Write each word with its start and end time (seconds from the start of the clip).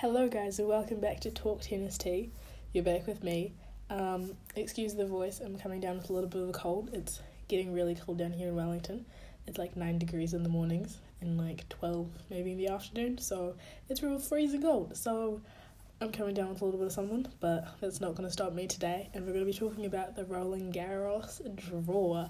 Hello, 0.00 0.28
guys, 0.28 0.58
and 0.58 0.66
welcome 0.66 0.98
back 0.98 1.20
to 1.20 1.30
Talk 1.30 1.60
Tennis 1.60 1.98
Tea. 1.98 2.30
You're 2.72 2.84
back 2.84 3.06
with 3.06 3.22
me. 3.22 3.52
Um, 3.90 4.30
excuse 4.56 4.94
the 4.94 5.04
voice, 5.04 5.40
I'm 5.40 5.58
coming 5.58 5.78
down 5.78 5.98
with 5.98 6.08
a 6.08 6.14
little 6.14 6.30
bit 6.30 6.40
of 6.40 6.48
a 6.48 6.52
cold. 6.52 6.88
It's 6.94 7.20
getting 7.48 7.74
really 7.74 7.94
cold 7.94 8.16
down 8.16 8.32
here 8.32 8.48
in 8.48 8.56
Wellington. 8.56 9.04
It's 9.46 9.58
like 9.58 9.76
9 9.76 9.98
degrees 9.98 10.32
in 10.32 10.42
the 10.42 10.48
mornings 10.48 10.96
and 11.20 11.36
like 11.36 11.68
12 11.68 12.08
maybe 12.30 12.52
in 12.52 12.56
the 12.56 12.68
afternoon, 12.68 13.18
so 13.18 13.56
it's 13.90 14.02
real 14.02 14.18
freezing 14.18 14.62
cold. 14.62 14.96
So 14.96 15.42
I'm 16.00 16.12
coming 16.12 16.32
down 16.32 16.48
with 16.48 16.62
a 16.62 16.64
little 16.64 16.80
bit 16.80 16.86
of 16.86 16.92
something, 16.94 17.26
but 17.38 17.68
that's 17.82 18.00
not 18.00 18.14
going 18.14 18.26
to 18.26 18.32
stop 18.32 18.54
me 18.54 18.66
today. 18.66 19.10
And 19.12 19.26
we're 19.26 19.34
going 19.34 19.44
to 19.44 19.52
be 19.52 19.58
talking 19.58 19.84
about 19.84 20.16
the 20.16 20.24
Roland 20.24 20.72
Garros 20.72 21.42
draw. 21.84 22.26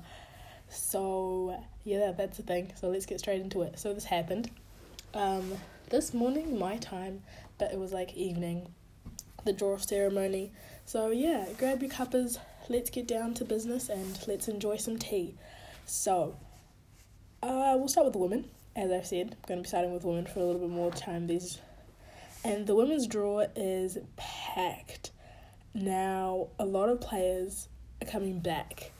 So, 0.69 1.57
yeah, 1.85 2.11
that's 2.19 2.37
the 2.37 2.43
thing. 2.43 2.73
So 2.75 2.89
let's 2.89 3.07
get 3.07 3.21
straight 3.21 3.43
into 3.43 3.63
it. 3.63 3.79
So 3.79 3.95
this 3.95 4.07
happened. 4.07 4.51
Um, 5.15 5.53
this 5.91 6.15
morning, 6.15 6.57
my 6.57 6.77
time, 6.77 7.23
but 7.61 7.73
it 7.73 7.79
was 7.79 7.93
like 7.93 8.15
evening, 8.15 8.67
the 9.45 9.53
draw 9.53 9.77
ceremony. 9.77 10.51
So 10.87 11.11
yeah, 11.11 11.47
grab 11.59 11.83
your 11.83 11.91
cuppers, 11.91 12.39
let's 12.69 12.91
get 12.91 13.07
down 13.07 13.35
to 13.35 13.45
business 13.45 13.89
and 13.89 14.19
let's 14.27 14.49
enjoy 14.49 14.79
some 14.79 14.99
tea. 14.99 15.37
So, 15.87 16.37
uh, 17.43 17.75
we'll 17.77 17.89
start 17.89 18.07
with 18.07 18.15
the 18.15 18.19
women. 18.19 18.47
As 18.75 18.91
I've 18.91 19.07
said, 19.07 19.37
I'm 19.43 19.49
going 19.49 19.59
to 19.59 19.63
be 19.63 19.69
starting 19.69 19.93
with 19.93 20.05
women 20.05 20.27
for 20.27 20.41
a 20.41 20.45
little 20.45 20.61
bit 20.61 20.71
more 20.71 20.91
time. 20.91 21.27
These, 21.27 21.59
and 22.45 22.67
the 22.67 22.75
women's 22.75 23.07
draw 23.07 23.45
is 23.55 23.99
packed. 24.17 25.11
Now, 25.75 26.49
a 26.59 26.65
lot 26.65 26.89
of 26.89 27.01
players 27.01 27.69
are 28.01 28.07
coming 28.07 28.41
back 28.41 28.93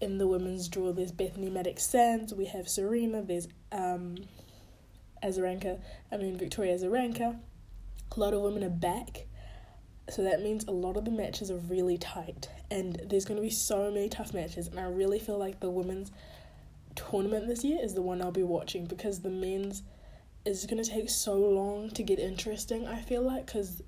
in 0.00 0.18
the 0.18 0.26
women's 0.26 0.68
draw. 0.68 0.92
There's 0.92 1.12
Bethany 1.12 1.50
Mattek-Sands, 1.50 2.34
we 2.34 2.46
have 2.46 2.68
Serena, 2.68 3.22
there's 3.22 3.48
um, 3.70 4.16
Azarenka, 5.22 5.78
I 6.10 6.16
mean 6.16 6.36
Victoria 6.36 6.76
Azarenka. 6.76 7.38
A 8.14 8.20
lot 8.20 8.34
of 8.34 8.42
women 8.42 8.62
are 8.62 8.68
back, 8.70 9.26
so 10.10 10.22
that 10.22 10.42
means 10.42 10.64
a 10.64 10.70
lot 10.70 10.96
of 10.96 11.04
the 11.04 11.10
matches 11.10 11.50
are 11.50 11.56
really 11.56 11.96
tight, 11.96 12.50
and 12.70 13.00
there's 13.06 13.24
going 13.24 13.36
to 13.36 13.42
be 13.42 13.50
so 13.50 13.90
many 13.90 14.08
tough 14.08 14.34
matches. 14.34 14.66
And 14.66 14.78
I 14.78 14.84
really 14.84 15.18
feel 15.18 15.38
like 15.38 15.60
the 15.60 15.70
women's 15.70 16.12
tournament 16.94 17.46
this 17.48 17.64
year 17.64 17.78
is 17.82 17.94
the 17.94 18.02
one 18.02 18.20
I'll 18.20 18.30
be 18.30 18.42
watching 18.42 18.84
because 18.84 19.20
the 19.20 19.30
men's 19.30 19.82
is 20.44 20.66
going 20.66 20.82
to 20.82 20.88
take 20.88 21.08
so 21.08 21.36
long 21.36 21.88
to 21.90 22.02
get 22.02 22.18
interesting. 22.18 22.86
I 22.86 23.00
feel 23.00 23.22
like 23.22 23.46
because 23.46 23.82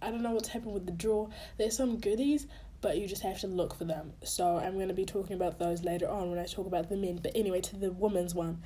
I 0.00 0.10
don't 0.10 0.22
know 0.22 0.32
what's 0.32 0.48
happened 0.48 0.74
with 0.74 0.86
the 0.86 0.92
draw. 0.92 1.28
There's 1.56 1.76
some 1.76 1.98
goodies, 1.98 2.46
but 2.80 2.98
you 2.98 3.06
just 3.06 3.22
have 3.22 3.40
to 3.40 3.46
look 3.46 3.74
for 3.74 3.84
them. 3.84 4.12
So 4.24 4.56
I'm 4.56 4.74
going 4.74 4.88
to 4.88 4.94
be 4.94 5.04
talking 5.04 5.36
about 5.36 5.58
those 5.58 5.84
later 5.84 6.08
on 6.08 6.30
when 6.30 6.38
I 6.38 6.46
talk 6.46 6.66
about 6.66 6.88
the 6.88 6.96
men. 6.96 7.20
But 7.22 7.32
anyway, 7.36 7.60
to 7.60 7.76
the 7.76 7.92
women's 7.92 8.34
one, 8.34 8.62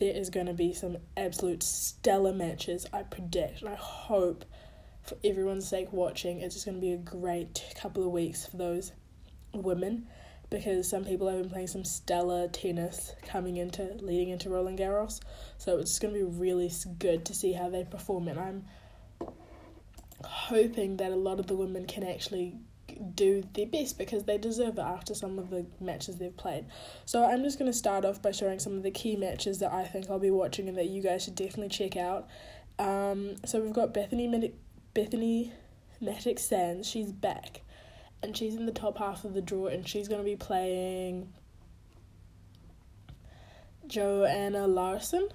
there 0.00 0.14
is 0.14 0.30
going 0.30 0.46
to 0.46 0.54
be 0.54 0.72
some 0.72 0.96
absolute 1.16 1.62
stellar 1.62 2.32
matches, 2.32 2.86
I 2.92 3.02
predict. 3.02 3.62
I 3.62 3.74
hope, 3.74 4.44
for 5.02 5.16
everyone's 5.22 5.68
sake 5.68 5.92
watching, 5.92 6.40
it's 6.40 6.54
just 6.54 6.66
going 6.66 6.78
to 6.78 6.80
be 6.80 6.92
a 6.92 6.96
great 6.96 7.62
couple 7.76 8.02
of 8.04 8.10
weeks 8.10 8.46
for 8.46 8.56
those 8.56 8.92
women 9.52 10.06
because 10.48 10.88
some 10.88 11.04
people 11.04 11.28
have 11.28 11.42
been 11.42 11.50
playing 11.50 11.66
some 11.68 11.84
stellar 11.84 12.48
tennis 12.48 13.12
coming 13.26 13.56
into 13.56 13.82
leading 14.00 14.30
into 14.30 14.50
Roland 14.50 14.78
Garros. 14.78 15.20
So 15.58 15.78
it's 15.78 15.90
just 15.90 16.02
going 16.02 16.14
to 16.14 16.20
be 16.20 16.38
really 16.38 16.72
good 16.98 17.24
to 17.26 17.34
see 17.34 17.52
how 17.52 17.68
they 17.68 17.84
perform. 17.84 18.26
And 18.26 18.40
I'm 18.40 18.64
hoping 20.24 20.96
that 20.96 21.12
a 21.12 21.16
lot 21.16 21.38
of 21.38 21.46
the 21.46 21.54
women 21.54 21.86
can 21.86 22.02
actually 22.02 22.56
do 23.14 23.42
their 23.54 23.66
best 23.66 23.98
because 23.98 24.24
they 24.24 24.38
deserve 24.38 24.78
it 24.78 24.82
after 24.82 25.14
some 25.14 25.38
of 25.38 25.50
the 25.50 25.66
matches 25.80 26.16
they've 26.16 26.36
played. 26.36 26.66
So 27.04 27.24
I'm 27.24 27.42
just 27.42 27.58
going 27.58 27.70
to 27.70 27.76
start 27.76 28.04
off 28.04 28.20
by 28.20 28.30
showing 28.30 28.58
some 28.58 28.74
of 28.76 28.82
the 28.82 28.90
key 28.90 29.16
matches 29.16 29.58
that 29.60 29.72
I 29.72 29.84
think 29.84 30.10
I'll 30.10 30.18
be 30.18 30.30
watching 30.30 30.68
and 30.68 30.76
that 30.76 30.88
you 30.88 31.02
guys 31.02 31.24
should 31.24 31.34
definitely 31.34 31.68
check 31.68 31.96
out. 31.96 32.28
Um, 32.78 33.36
so 33.44 33.60
we've 33.60 33.72
got 33.72 33.94
Bethany 33.94 34.26
Med- 34.26 34.54
Bethanie 34.94 35.52
Mattek-Sands. 36.02 36.88
She's 36.88 37.12
back, 37.12 37.62
and 38.22 38.36
she's 38.36 38.54
in 38.54 38.66
the 38.66 38.72
top 38.72 38.98
half 38.98 39.24
of 39.24 39.34
the 39.34 39.42
draw, 39.42 39.66
and 39.66 39.86
she's 39.86 40.08
going 40.08 40.20
to 40.20 40.24
be 40.24 40.36
playing 40.36 41.32
Johanna 43.86 44.66
Larsson. 44.66 45.28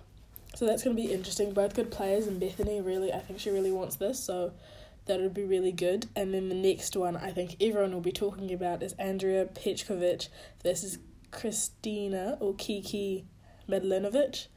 So 0.55 0.65
that's 0.65 0.83
going 0.83 0.95
to 0.95 1.01
be 1.01 1.11
interesting. 1.11 1.53
Both 1.53 1.75
good 1.75 1.91
players, 1.91 2.27
and 2.27 2.39
Bethany 2.39 2.81
really, 2.81 3.11
I 3.11 3.19
think 3.19 3.39
she 3.39 3.49
really 3.49 3.71
wants 3.71 3.97
this. 3.97 4.19
So 4.19 4.53
that 5.05 5.19
would 5.19 5.33
be 5.33 5.43
really 5.43 5.71
good. 5.71 6.07
And 6.15 6.33
then 6.33 6.49
the 6.49 6.55
next 6.55 6.95
one 6.95 7.15
I 7.15 7.31
think 7.31 7.55
everyone 7.61 7.93
will 7.93 8.01
be 8.01 8.11
talking 8.11 8.51
about 8.51 8.83
is 8.83 8.93
Andrea 8.93 9.45
Petkovic 9.45 10.29
versus 10.63 10.97
Christina 11.31 12.37
or 12.39 12.55
Kiki 12.55 13.25
Mladenovic. 13.69 14.47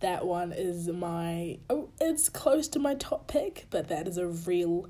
That 0.00 0.26
one 0.26 0.52
is 0.52 0.88
my 0.88 1.58
oh, 1.68 1.90
it's 2.00 2.28
close 2.28 2.68
to 2.68 2.78
my 2.78 2.94
top 2.94 3.26
pick, 3.26 3.66
but 3.70 3.88
that 3.88 4.06
is 4.06 4.18
a 4.18 4.26
real 4.26 4.88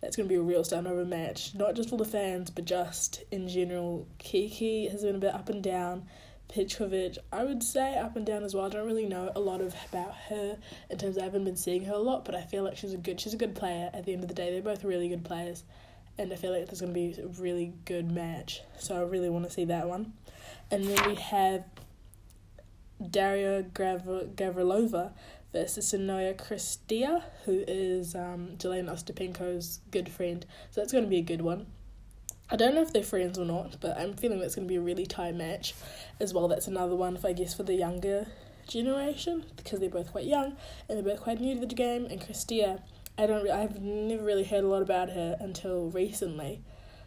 that's 0.00 0.16
gonna 0.16 0.28
be 0.28 0.36
a 0.36 0.42
real 0.42 0.62
standover 0.62 1.06
match. 1.06 1.54
Not 1.54 1.74
just 1.74 1.90
for 1.90 1.98
the 1.98 2.04
fans, 2.04 2.50
but 2.50 2.64
just 2.64 3.24
in 3.30 3.48
general. 3.48 4.06
Kiki 4.18 4.88
has 4.88 5.02
been 5.02 5.16
a 5.16 5.18
bit 5.18 5.34
up 5.34 5.48
and 5.48 5.62
down. 5.62 6.06
Petkovic, 6.48 7.18
I 7.32 7.44
would 7.44 7.62
say 7.62 7.96
up 7.96 8.16
and 8.16 8.24
down 8.24 8.44
as 8.44 8.54
well. 8.54 8.66
I 8.66 8.68
don't 8.68 8.86
really 8.86 9.06
know 9.06 9.32
a 9.34 9.40
lot 9.40 9.60
of 9.60 9.74
about 9.90 10.14
her 10.28 10.56
in 10.90 10.98
terms 10.98 11.16
of 11.16 11.22
I 11.22 11.26
haven't 11.26 11.44
been 11.44 11.56
seeing 11.56 11.84
her 11.84 11.94
a 11.94 11.98
lot, 11.98 12.24
but 12.24 12.34
I 12.34 12.42
feel 12.42 12.62
like 12.62 12.76
she's 12.76 12.92
a 12.92 12.96
good 12.96 13.20
she's 13.20 13.34
a 13.34 13.38
good 13.38 13.54
player 13.54 13.90
at 13.92 14.04
the 14.04 14.12
end 14.12 14.22
of 14.22 14.28
the 14.28 14.34
day. 14.34 14.50
They're 14.50 14.62
both 14.62 14.84
really 14.84 15.08
good 15.08 15.24
players 15.24 15.64
and 16.18 16.32
I 16.32 16.36
feel 16.36 16.52
like 16.52 16.66
there's 16.66 16.80
gonna 16.80 16.92
be 16.92 17.16
a 17.18 17.26
really 17.40 17.72
good 17.84 18.10
match. 18.10 18.62
So 18.78 18.96
I 18.96 19.00
really 19.02 19.28
wanna 19.28 19.50
see 19.50 19.64
that 19.66 19.88
one. 19.88 20.12
And 20.70 20.84
then 20.84 21.08
we 21.08 21.14
have 21.16 21.64
Daria 23.10 23.62
Gav- 23.62 24.34
Gavrilova 24.34 25.12
versus 25.52 25.88
Sonia 25.88 26.34
Cirstea, 26.34 27.22
who 27.44 27.64
is 27.66 28.14
um, 28.14 28.50
Jelena 28.58 28.90
Ostapenko's 28.90 29.80
good 29.90 30.08
friend. 30.08 30.44
So 30.70 30.80
that's 30.80 30.92
going 30.92 31.04
to 31.04 31.10
be 31.10 31.18
a 31.18 31.22
good 31.22 31.42
one. 31.42 31.66
I 32.48 32.56
don't 32.56 32.74
know 32.74 32.82
if 32.82 32.92
they're 32.92 33.02
friends 33.02 33.38
or 33.38 33.44
not, 33.44 33.76
but 33.80 33.98
I'm 33.98 34.14
feeling 34.14 34.38
that's 34.38 34.54
going 34.54 34.68
to 34.68 34.72
be 34.72 34.76
a 34.76 34.80
really 34.80 35.06
tight 35.06 35.34
match 35.34 35.74
as 36.20 36.32
well. 36.32 36.46
That's 36.46 36.68
another 36.68 36.94
one, 36.94 37.16
if 37.16 37.24
I 37.24 37.32
guess, 37.32 37.54
for 37.54 37.64
the 37.64 37.74
younger 37.74 38.28
generation 38.68 39.44
because 39.56 39.80
they're 39.80 39.88
both 39.88 40.10
quite 40.12 40.24
young 40.24 40.56
and 40.88 40.96
they're 40.96 41.14
both 41.14 41.22
quite 41.22 41.40
new 41.40 41.54
to 41.54 41.66
the 41.66 41.74
game. 41.74 42.06
And 42.06 42.20
Cirstea, 42.20 42.80
I 43.18 43.26
don't, 43.26 43.48
I've 43.50 43.80
never 43.80 44.22
really 44.22 44.44
heard 44.44 44.64
a 44.64 44.68
lot 44.68 44.82
about 44.82 45.10
her 45.10 45.36
until 45.40 45.90
recently, 45.90 46.62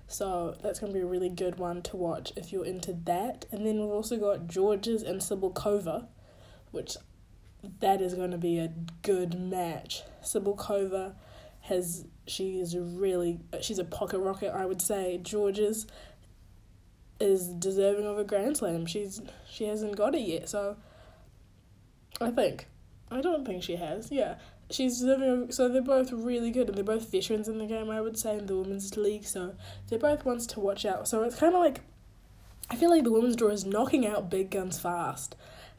so 0.08 0.56
that's 0.62 0.80
going 0.80 0.92
to 0.92 0.98
be 0.98 1.04
a 1.04 1.08
really 1.08 1.30
good 1.30 1.58
one 1.58 1.82
to 1.84 1.98
watch 1.98 2.34
if 2.36 2.52
you're 2.52 2.66
into 2.66 2.94
that. 3.06 3.46
And 3.52 3.66
then 3.66 3.80
we've 3.80 3.90
also 3.90 4.18
got 4.18 4.48
Görges 4.48 5.08
and 5.08 5.22
Cibulkova, 5.22 6.08
which 6.72 6.98
that 7.80 8.02
is 8.02 8.14
going 8.16 8.32
to 8.32 8.38
be 8.38 8.60
a 8.60 8.74
good 9.04 9.40
match. 9.40 10.04
Cibulkova 10.24 11.14
has 11.62 12.06
she 12.28 12.60
is 12.60 12.78
really 12.78 13.40
she's 13.62 13.80
a 13.80 13.84
pocket 13.84 14.20
rocket 14.20 14.54
I 14.54 14.66
would 14.66 14.82
say. 14.82 15.20
Görges 15.22 15.86
is 17.20 17.48
deserving 17.48 18.06
of 18.06 18.18
a 18.18 18.24
grand 18.24 18.58
slam. 18.58 18.86
She's 18.86 19.22
she 19.50 19.66
hasn't 19.66 19.96
got 19.96 20.16
it 20.16 20.22
yet, 20.22 20.50
so 20.50 20.78
I 22.22 22.32
think 22.32 22.68
I 23.12 23.22
don't 23.22 23.46
think 23.46 23.64
she 23.64 23.76
has. 23.76 24.12
Yeah, 24.12 24.36
she's 24.70 25.00
deserving. 25.00 25.44
Of, 25.44 25.54
so 25.54 25.68
they're 25.68 25.82
both 25.82 26.12
really 26.12 26.52
good, 26.52 26.68
and 26.68 26.78
they're 26.78 26.84
both 26.84 27.12
veterans 27.12 27.48
in 27.48 27.58
the 27.58 27.66
game. 27.66 27.90
I 27.90 28.02
would 28.02 28.18
say 28.18 28.38
in 28.38 28.46
the 28.46 28.56
women's 28.56 28.96
league, 28.96 29.26
so 29.26 29.56
they're 29.88 30.00
both 30.00 30.26
ones 30.26 30.48
to 30.48 30.60
watch 30.60 30.86
out. 30.86 31.08
So 31.08 31.24
it's 31.24 31.36
kind 31.36 31.54
of 31.54 31.62
like 31.62 31.82
I 32.70 32.76
feel 32.76 32.90
like 32.90 33.04
the 33.04 33.12
women's 33.12 33.36
draw 33.36 33.50
is 33.50 33.66
knocking 33.66 34.06
out 34.06 34.30
big 34.30 34.52
guns 34.52 34.80
fast. 34.80 35.36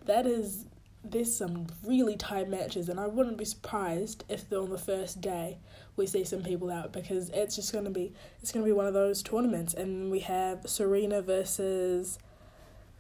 That 0.07 0.27
is 0.27 0.67
there's 1.03 1.35
some 1.35 1.67
really 1.85 2.17
tight 2.17 2.49
matches, 2.49 2.89
and 2.89 3.01
I 3.01 3.07
wouldn't 3.07 3.39
be 3.39 3.45
surprised 3.45 4.25
if 4.29 4.53
on 4.53 4.71
the 4.71 4.79
first 4.79 5.21
day 5.21 5.59
we 5.97 6.07
see 6.07 6.25
some 6.25 6.43
people 6.43 6.71
out 6.71 6.93
because 6.93 7.31
it's 7.31 7.57
just 7.57 7.73
gonna 7.73 7.91
be 7.91 8.13
it's 8.43 8.53
gonna 8.53 8.67
be 8.67 8.73
one 8.73 8.87
of 8.87 8.95
those 8.95 9.23
tournaments, 9.23 9.75
and 9.75 10.11
we 10.11 10.21
have 10.21 10.69
Serena 10.69 11.23
versus 11.23 12.19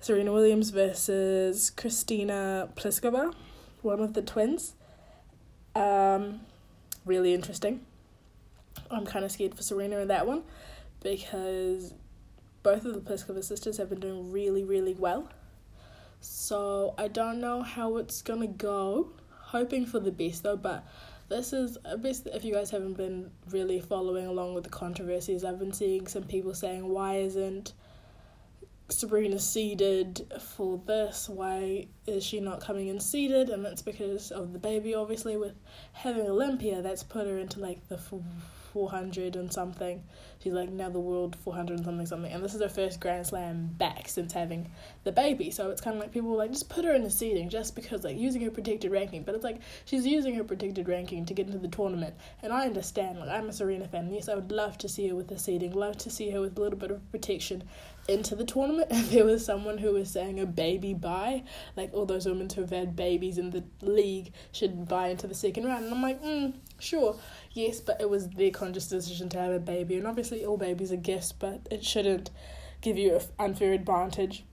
Serena 0.01 0.33
Williams 0.33 0.71
versus 0.71 1.71
Kristyna 1.77 2.75
Pliskova, 2.75 3.35
one 3.83 4.01
of 4.01 4.15
the 4.15 4.23
twins. 4.23 4.75
Um, 5.75 6.41
really 7.05 7.35
interesting. 7.35 7.85
I'm 8.91 9.05
kind 9.05 9.25
of 9.25 9.31
scared 9.31 9.55
for 9.55 9.63
Serena 9.63 9.99
in 9.99 10.09
that 10.09 10.27
one 10.27 10.43
because 11.03 11.95
both 12.63 12.85
of 12.85 12.95
the 12.95 13.01
Pliskova 13.01 13.45
sisters 13.45 13.77
have 13.77 13.91
been 13.91 14.01
doing 14.01 14.33
really, 14.33 14.65
really 14.65 14.95
well. 14.95 15.29
So 16.21 16.95
I 16.99 17.09
don't 17.09 17.41
know 17.41 17.63
how 17.63 17.97
it's 17.97 18.23
gonna 18.23 18.47
go. 18.47 19.11
Hoping 19.31 19.87
for 19.87 19.99
the 19.99 20.13
best 20.13 20.43
though, 20.43 20.57
but 20.57 20.87
this 21.29 21.53
is 21.53 21.79
a 21.85 21.97
best 21.97 22.27
if 22.27 22.45
you 22.45 22.53
guys 22.53 22.71
haven't 22.71 22.95
been 22.95 23.31
really 23.51 23.81
following 23.81 24.27
along 24.27 24.55
with 24.55 24.65
the 24.65 24.71
controversies. 24.71 25.45
I've 25.45 25.59
been 25.59 25.73
seeing 25.73 26.07
some 26.07 26.25
people 26.25 26.55
saying 26.55 26.89
why 26.89 27.17
isn't 27.17 27.73
Serena 28.93 29.39
seeded 29.39 30.33
for 30.41 30.81
this? 30.87 31.29
Why 31.29 31.87
is 32.07 32.25
she 32.25 32.41
not 32.41 32.61
coming 32.61 32.89
in 32.89 33.01
seeded? 33.01 33.49
And 33.49 33.65
that's 33.65 33.83
because 33.83 34.31
of 34.31 34.53
the 34.53 34.59
baby, 34.59 34.95
obviously, 34.95 35.37
with 35.37 35.55
having 35.93 36.27
Olympia, 36.27 36.83
that's 36.83 37.03
put 37.03 37.27
her 37.27 37.39
into 37.39 37.61
like 37.61 37.89
the 37.89 37.99
400 38.73 39.37
and 39.37 39.53
something. 39.53 40.03
She's 40.43 40.55
like 40.55 40.71
now 40.71 40.89
the 40.89 40.99
world 40.99 41.37
400 41.45 41.77
and 41.77 41.85
something 41.85 42.07
something. 42.07 42.33
And 42.33 42.43
this 42.43 42.55
is 42.55 42.63
her 42.63 42.69
first 42.71 42.99
Grand 42.99 43.27
Slam 43.27 43.69
back 43.77 44.09
since 44.09 44.33
having 44.33 44.71
the 45.05 45.13
baby. 45.13 45.51
So 45.51 45.71
it's 45.71 45.83
kind 45.83 45.97
of 45.97 46.03
like 46.03 46.13
people 46.13 46.35
like 46.35 46.51
just 46.51 46.71
put 46.71 46.87
her 46.87 46.95
in 46.95 47.03
the 47.03 47.11
seeding 47.11 47.51
just 47.51 47.75
because 47.75 48.05
like 48.05 48.17
using 48.17 48.41
her 48.43 48.51
protected 48.51 48.91
ranking. 48.91 49.23
But 49.23 49.35
it's 49.35 49.45
like 49.45 49.61
she's 49.85 50.07
using 50.07 50.35
her 50.37 50.45
protected 50.45 50.89
ranking 50.89 51.27
to 51.27 51.35
get 51.35 51.47
into 51.47 51.59
the 51.59 51.69
tournament. 51.69 52.15
And 52.43 52.55
I 52.55 52.65
understand. 52.65 53.19
Like 53.19 53.29
I'm 53.29 53.51
a 53.51 53.53
Serena 53.53 53.87
fan. 53.87 54.11
Yes, 54.11 54.31
I 54.31 54.35
would 54.35 54.51
love 54.51 54.79
to 54.79 54.89
see 54.89 55.09
her 55.09 55.15
with 55.15 55.29
the 55.29 55.39
seeding. 55.39 55.73
Love 55.73 55.99
to 55.99 56.11
see 56.11 56.31
her 56.31 56.41
with 56.41 56.57
a 56.57 56.61
little 56.63 56.79
bit 56.79 56.91
of 56.91 57.11
protection 57.11 57.65
into 58.09 58.35
the 58.35 58.45
tournament. 58.45 58.89
If 59.01 59.11
there 59.11 59.25
was 59.27 59.45
someone 59.45 59.77
who 59.77 59.93
was 59.93 60.11
saying 60.11 60.41
a 60.41 60.47
baby 60.47 60.95
bye, 60.95 61.43
like 61.77 61.93
all 61.93 62.07
those 62.07 62.25
women 62.25 62.49
who 62.49 62.63
have 62.63 62.71
had 62.71 62.97
babies 62.97 63.37
in 63.37 63.51
the 63.51 63.63
league 63.83 64.33
should 64.53 64.89
buy 64.89 65.09
into 65.09 65.27
the 65.27 65.35
second 65.35 65.67
round. 65.67 65.85
And 65.85 65.95
I'm 65.95 66.03
like, 66.03 66.23
mm, 66.23 66.55
sure 66.79 67.17
yes, 67.53 67.81
but 67.81 68.01
it 68.01 68.09
was 68.09 68.29
their 68.31 68.51
conscious 68.51 68.89
decision 68.89 69.29
to 69.31 69.39
have 69.39 69.53
a 69.53 69.59
baby, 69.59 69.97
and 69.97 70.07
obviously 70.07 70.30
all 70.33 70.57
babies 70.57 70.93
are 70.93 70.97
gifts, 70.97 71.33
but 71.33 71.67
it 71.71 71.85
shouldn't 71.85 72.31
give 72.81 72.97
you 72.97 73.17
an 73.17 73.23
unfair 73.39 73.73
advantage 73.73 74.45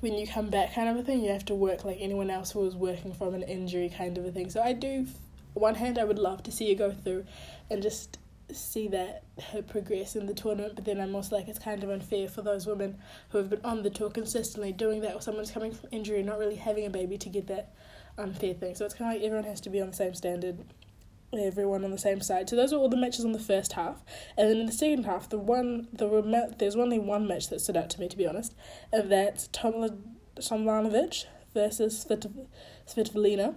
when 0.00 0.14
you 0.14 0.26
come 0.26 0.48
back, 0.48 0.74
kind 0.74 0.88
of 0.88 0.96
a 0.96 1.02
thing. 1.02 1.22
You 1.22 1.30
have 1.30 1.44
to 1.46 1.54
work 1.54 1.84
like 1.84 1.98
anyone 2.00 2.30
else 2.30 2.50
who 2.52 2.60
was 2.60 2.74
working 2.74 3.14
from 3.14 3.34
an 3.34 3.42
injury, 3.42 3.88
kind 3.88 4.18
of 4.18 4.24
a 4.24 4.32
thing. 4.32 4.50
So 4.50 4.60
I 4.60 4.72
do, 4.72 5.06
one 5.54 5.74
hand, 5.74 5.98
I 5.98 6.04
would 6.04 6.18
love 6.18 6.42
to 6.44 6.52
see 6.52 6.68
you 6.68 6.74
go 6.74 6.90
through, 6.90 7.24
and 7.70 7.82
just 7.82 8.18
see 8.52 8.86
that 8.86 9.24
her 9.50 9.60
progress 9.60 10.14
in 10.14 10.26
the 10.26 10.34
tournament, 10.34 10.76
but 10.76 10.84
then 10.84 11.00
I'm 11.00 11.16
also 11.16 11.34
like 11.34 11.48
it's 11.48 11.58
kind 11.58 11.82
of 11.82 11.90
unfair 11.90 12.28
for 12.28 12.42
those 12.42 12.64
women 12.64 12.96
who 13.30 13.38
have 13.38 13.50
been 13.50 13.64
on 13.64 13.82
the 13.82 13.90
tour 13.90 14.10
consistently 14.10 14.72
doing 14.72 15.00
that, 15.00 15.14
or 15.14 15.20
someone's 15.20 15.50
coming 15.50 15.72
from 15.72 15.88
injury, 15.92 16.18
and 16.18 16.26
not 16.26 16.38
really 16.38 16.56
having 16.56 16.86
a 16.86 16.90
baby 16.90 17.18
to 17.18 17.28
get 17.28 17.48
that 17.48 17.74
unfair 18.18 18.54
thing. 18.54 18.74
So 18.74 18.84
it's 18.84 18.94
kind 18.94 19.10
of 19.10 19.20
like 19.20 19.26
everyone 19.26 19.48
has 19.48 19.60
to 19.62 19.70
be 19.70 19.80
on 19.80 19.88
the 19.88 19.96
same 19.96 20.14
standard 20.14 20.58
everyone 21.32 21.84
on 21.84 21.90
the 21.90 21.98
same 21.98 22.20
side. 22.20 22.48
So 22.48 22.56
those 22.56 22.72
are 22.72 22.76
all 22.76 22.88
the 22.88 22.96
matches 22.96 23.24
on 23.24 23.32
the 23.32 23.38
first 23.38 23.72
half, 23.72 24.04
and 24.36 24.48
then 24.48 24.58
in 24.58 24.66
the 24.66 24.72
second 24.72 25.04
half, 25.04 25.28
the 25.28 25.38
one 25.38 25.88
the 25.92 26.54
there's 26.58 26.76
only 26.76 26.98
one 26.98 27.26
match 27.26 27.48
that 27.48 27.60
stood 27.60 27.76
out 27.76 27.90
to 27.90 28.00
me 28.00 28.08
to 28.08 28.16
be 28.16 28.26
honest, 28.26 28.54
and 28.92 29.10
that's 29.10 29.48
Tomla 29.48 29.96
Tomljanovic 30.36 31.26
versus 31.54 32.04
Svit- 32.04 32.46
Svitolina. 32.86 33.54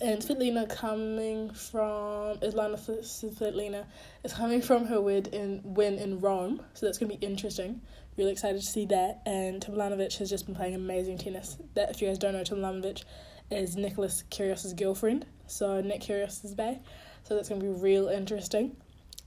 And 0.00 0.22
Svitolina 0.22 0.68
coming 0.70 1.50
from 1.52 2.38
Islana 2.38 2.78
Svitolina 2.78 3.84
is 4.24 4.32
coming 4.32 4.62
from 4.62 4.86
her 4.86 5.00
win 5.00 5.26
in 5.26 5.60
win 5.64 5.98
in 5.98 6.20
Rome, 6.20 6.62
so 6.74 6.86
that's 6.86 6.98
gonna 6.98 7.14
be 7.14 7.26
interesting. 7.26 7.82
Really 8.16 8.32
excited 8.32 8.60
to 8.60 8.66
see 8.66 8.86
that. 8.86 9.22
And 9.26 9.62
Tomljanovic 9.64 10.16
has 10.18 10.30
just 10.30 10.46
been 10.46 10.54
playing 10.54 10.74
amazing 10.74 11.18
tennis. 11.18 11.56
That 11.74 11.90
if 11.90 12.00
you 12.00 12.08
guys 12.08 12.18
don't 12.18 12.34
know 12.34 12.42
Tomljanovic, 12.42 13.04
is 13.52 13.76
Nicholas 13.76 14.24
Kyrgios's 14.30 14.74
girlfriend, 14.74 15.26
so 15.46 15.80
Nick 15.80 16.00
Kyrgios's 16.02 16.54
bae. 16.54 16.80
So 17.24 17.34
that's 17.34 17.48
gonna 17.48 17.60
be 17.60 17.68
real 17.68 18.08
interesting 18.08 18.76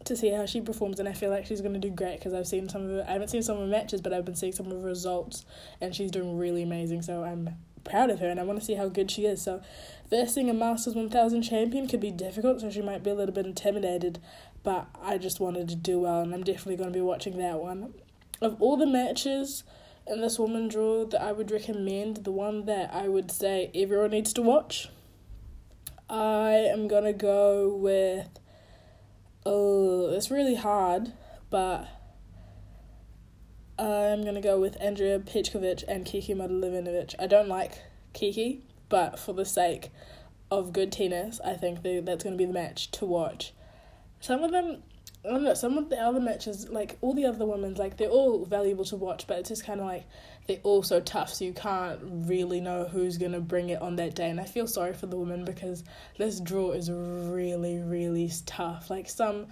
to 0.04 0.16
see 0.16 0.30
how 0.30 0.46
she 0.46 0.62
performs, 0.62 1.00
and 1.00 1.08
I 1.08 1.14
feel 1.14 1.30
like 1.30 1.46
she's 1.46 1.62
gonna 1.62 1.80
do 1.80 1.90
great 1.90 2.20
because 2.20 2.34
I've 2.34 2.48
seen 2.48 2.70
some 2.70 2.84
of 2.84 2.90
her. 2.90 3.06
I 3.08 3.14
haven't 3.14 3.30
seen 3.30 3.44
some 3.44 3.58
of 3.58 3.64
her 3.64 3.68
matches, 3.68 4.02
but 4.02 4.14
I've 4.14 4.26
been 4.26 4.36
seeing 4.36 4.54
some 4.54 4.68
of 4.68 4.74
her 4.74 4.78
results, 4.80 5.46
and 5.82 5.96
she's 5.96 6.12
doing 6.12 6.38
really 6.38 6.64
amazing. 6.64 7.02
So 7.02 7.24
I'm 7.24 7.56
proud 7.84 8.10
of 8.10 8.20
her, 8.20 8.30
and 8.30 8.40
I 8.40 8.44
want 8.44 8.60
to 8.60 8.66
see 8.66 8.76
how 8.76 8.90
good 8.90 9.10
she 9.10 9.26
is. 9.26 9.42
So 9.42 9.62
versing 10.10 10.50
a 10.50 10.54
Masters 10.54 10.96
one 10.96 11.10
thousand 11.10 11.44
champion 11.44 11.88
could 11.88 12.02
be 12.02 12.12
difficult, 12.12 12.62
so 12.62 12.70
she 12.70 12.82
might 12.82 13.04
be 13.04 13.10
a 13.10 13.16
little 13.16 13.34
bit 13.34 13.46
intimidated. 13.46 14.20
But 14.64 14.88
I 15.02 15.18
just 15.18 15.40
wanted 15.40 15.70
to 15.70 15.76
do 15.76 16.00
well, 16.02 16.22
and 16.22 16.34
I'm 16.34 16.44
definitely 16.44 16.78
gonna 16.78 16.92
be 16.92 17.02
watching 17.02 17.38
that 17.38 17.60
one. 17.60 17.94
Of 18.42 18.62
all 18.62 18.76
the 18.78 18.86
matches 18.86 19.64
in 20.08 20.22
this 20.22 20.38
woman 20.38 20.68
draw 20.68 21.06
that 21.06 21.22
I 21.22 21.32
would 21.32 21.52
recommend, 21.52 22.18
the 22.18 22.32
one 22.32 22.66
that 22.66 22.94
I 22.94 23.08
would 23.08 23.32
say 23.32 23.72
everyone 23.74 24.12
needs 24.12 24.34
to 24.34 24.42
watch, 24.42 24.90
I 26.10 26.52
am 26.52 26.88
gonna 26.88 27.14
go 27.14 27.76
with. 27.76 28.28
Oh, 29.46 30.10
it's 30.12 30.32
really 30.32 30.56
hard, 30.56 31.14
but 31.50 31.88
I'm 33.78 34.24
gonna 34.24 34.42
go 34.42 34.60
with 34.60 34.80
Andrea 34.80 35.20
Petkovic 35.20 35.84
and 35.88 36.06
Kiki 36.06 36.34
Mladenovic. 36.34 37.16
I 37.20 37.28
don't 37.28 37.50
like 37.50 37.82
Kiki, 38.14 38.64
but 38.90 39.20
for 39.20 39.34
the 39.34 39.46
sake 39.46 39.92
of 40.52 40.72
good 40.72 40.92
tennis, 40.92 41.42
I 41.44 41.54
think 41.54 41.82
that's 41.84 42.24
gonna 42.24 42.36
be 42.36 42.46
the 42.46 42.54
match 42.54 42.92
to 42.92 43.06
watch. 43.06 43.54
Some 44.20 44.44
of 44.44 44.52
them 44.52 44.84
I 45.26 45.32
don't 45.32 45.44
know, 45.44 45.54
some 45.54 45.78
of 45.78 45.90
the 45.90 45.98
other 45.98 46.20
matches, 46.20 46.70
like 46.70 46.98
all 47.02 47.14
the 47.14 47.26
other 47.26 47.46
women's, 47.46 47.78
like 47.78 47.98
they're 47.98 48.10
all 48.10 48.46
valuable 48.46 48.86
to 48.86 48.96
watch, 48.96 49.26
but 49.28 49.40
it's 49.40 49.50
just 49.50 49.66
kind 49.66 49.80
of 49.80 49.88
like 49.88 50.06
they're 50.48 50.60
all 50.64 50.84
so 50.84 51.00
tough, 51.00 51.34
so 51.34 51.46
you 51.46 51.54
can't 51.54 52.00
really 52.04 52.62
know 52.62 52.86
who's 52.86 53.18
gonna 53.18 53.40
bring 53.40 53.70
it 53.70 53.82
on 53.82 53.96
that 53.96 54.16
day. 54.16 54.30
And 54.30 54.40
I 54.40 54.46
feel 54.46 54.68
sorry 54.68 54.94
for 54.94 55.08
the 55.08 55.18
women 55.18 55.44
because 55.44 55.84
this 56.18 56.40
draw 56.40 56.72
is 56.72 56.92
really, 56.92 57.80
really 57.80 58.32
tough. 58.46 58.90
Like 58.90 59.10
some 59.10 59.48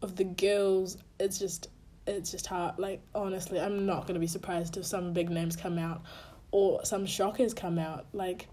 of 0.00 0.16
the 0.16 0.24
girls, 0.24 0.96
it's 1.20 1.38
just, 1.38 1.68
it's 2.06 2.30
just 2.30 2.46
hard. 2.46 2.78
Like 2.78 3.02
honestly, 3.14 3.60
I'm 3.60 3.84
not 3.84 4.06
gonna 4.06 4.20
be 4.20 4.26
surprised 4.26 4.76
if 4.76 4.86
some 4.86 5.12
big 5.12 5.28
names 5.28 5.56
come 5.56 5.78
out 5.78 6.02
or 6.52 6.84
some 6.84 7.04
shockers 7.04 7.52
come 7.52 7.78
out. 7.78 8.06
Like 8.12 8.48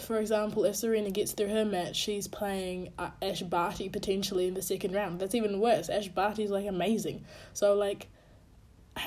for 0.00 0.18
example, 0.18 0.64
if 0.64 0.76
Serena 0.76 1.10
gets 1.10 1.32
through 1.32 1.48
her 1.48 1.64
match, 1.64 1.96
she's 1.96 2.28
playing 2.28 2.92
uh, 2.98 3.10
Ash 3.20 3.42
Barty 3.42 3.88
potentially 3.88 4.46
in 4.46 4.54
the 4.54 4.62
second 4.62 4.94
round. 4.94 5.18
That's 5.18 5.34
even 5.34 5.58
worse. 5.60 5.88
Ash 5.88 6.08
Barty's 6.08 6.50
like 6.50 6.66
amazing. 6.66 7.24
So 7.52 7.74
like, 7.74 8.08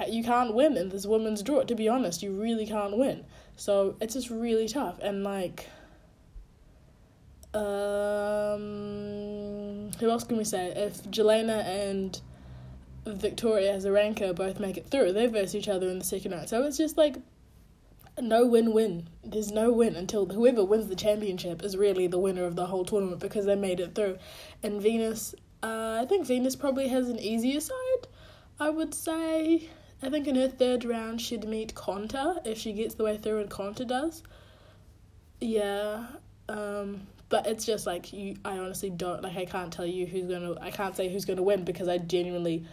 you 0.08 0.24
can't 0.24 0.54
win 0.54 0.78
in 0.78 0.90
this 0.90 1.06
women's 1.06 1.42
draw. 1.44 1.64
To 1.64 1.76
be 1.76 1.88
honest, 1.88 2.22
you 2.22 2.32
really 2.32 2.66
can't 2.66 2.98
win. 2.98 3.26
So 3.56 3.96
it's 4.02 4.14
just 4.14 4.30
really 4.30 4.68
tough. 4.68 5.00
And 5.02 5.24
like, 5.24 5.68
um, 7.54 7.62
who 10.00 10.10
else 10.10 10.24
can 10.26 10.38
we 10.38 10.44
say? 10.44 10.74
If 10.76 11.04
Jelena 11.04 11.64
and 11.66 12.20
Victoria 13.08 13.78
Azarenka 13.78 14.36
both 14.36 14.60
make 14.60 14.78
it 14.78 14.88
through, 14.88 15.14
they 15.14 15.26
verse 15.28 15.56
each 15.56 15.68
other 15.68 15.90
in 15.90 16.00
the 16.00 16.06
second 16.06 16.34
round. 16.34 16.50
So 16.50 16.64
it's 16.64 16.78
just 16.78 16.98
like 16.98 17.16
no 18.22 18.46
win 18.46 18.74
win. 18.74 19.10
There's 19.24 19.52
no 19.52 19.72
win 19.72 19.96
until 19.96 20.26
whoever 20.26 20.64
wins 20.64 20.88
the 20.88 20.96
championship 20.96 21.64
is 21.64 21.78
really 21.78 22.08
the 22.08 22.20
winner 22.20 22.46
of 22.46 22.56
the 22.56 22.68
whole 22.68 22.86
tournament 22.86 23.20
because 23.20 23.46
they 23.46 23.56
made 23.56 23.80
it 23.80 23.96
through. 23.96 24.18
And 24.64 24.82
Venus, 24.82 25.36
uh, 25.64 26.00
I 26.02 26.06
think 26.08 26.28
Venus 26.28 26.56
probably 26.56 26.88
has 26.88 27.10
an 27.10 27.20
easier 27.20 27.60
side. 27.60 28.08
I 28.60 28.70
would 28.70 28.94
say. 28.94 29.70
I 30.02 30.10
think 30.10 30.28
in 30.28 30.36
her 30.36 30.48
third 30.48 30.86
round 30.86 31.20
she'd 31.22 31.48
meet 31.48 31.76
Konta 31.76 32.46
if 32.46 32.58
she 32.58 32.72
gets 32.72 32.96
the 32.96 33.04
way 33.04 33.18
through 33.18 33.42
and 33.42 33.50
Konta 33.50 33.86
does. 33.86 34.24
Yeah. 35.42 36.06
Um, 36.48 37.08
but 37.30 37.46
it's 37.48 37.66
just 37.66 37.86
like 37.86 38.12
you. 38.12 38.38
I 38.44 38.58
honestly 38.58 38.90
don't 38.90 39.22
like. 39.22 39.38
I 39.38 39.46
can't 39.46 39.72
tell 39.72 39.86
you 39.86 40.06
who's 40.06 40.26
gonna. 40.26 40.60
I 40.60 40.72
can't 40.72 40.96
say 40.96 41.10
who's 41.10 41.26
gonna 41.26 41.44
win 41.44 41.64
because 41.64 41.88
I 41.88 41.98
genuinely 42.00 42.66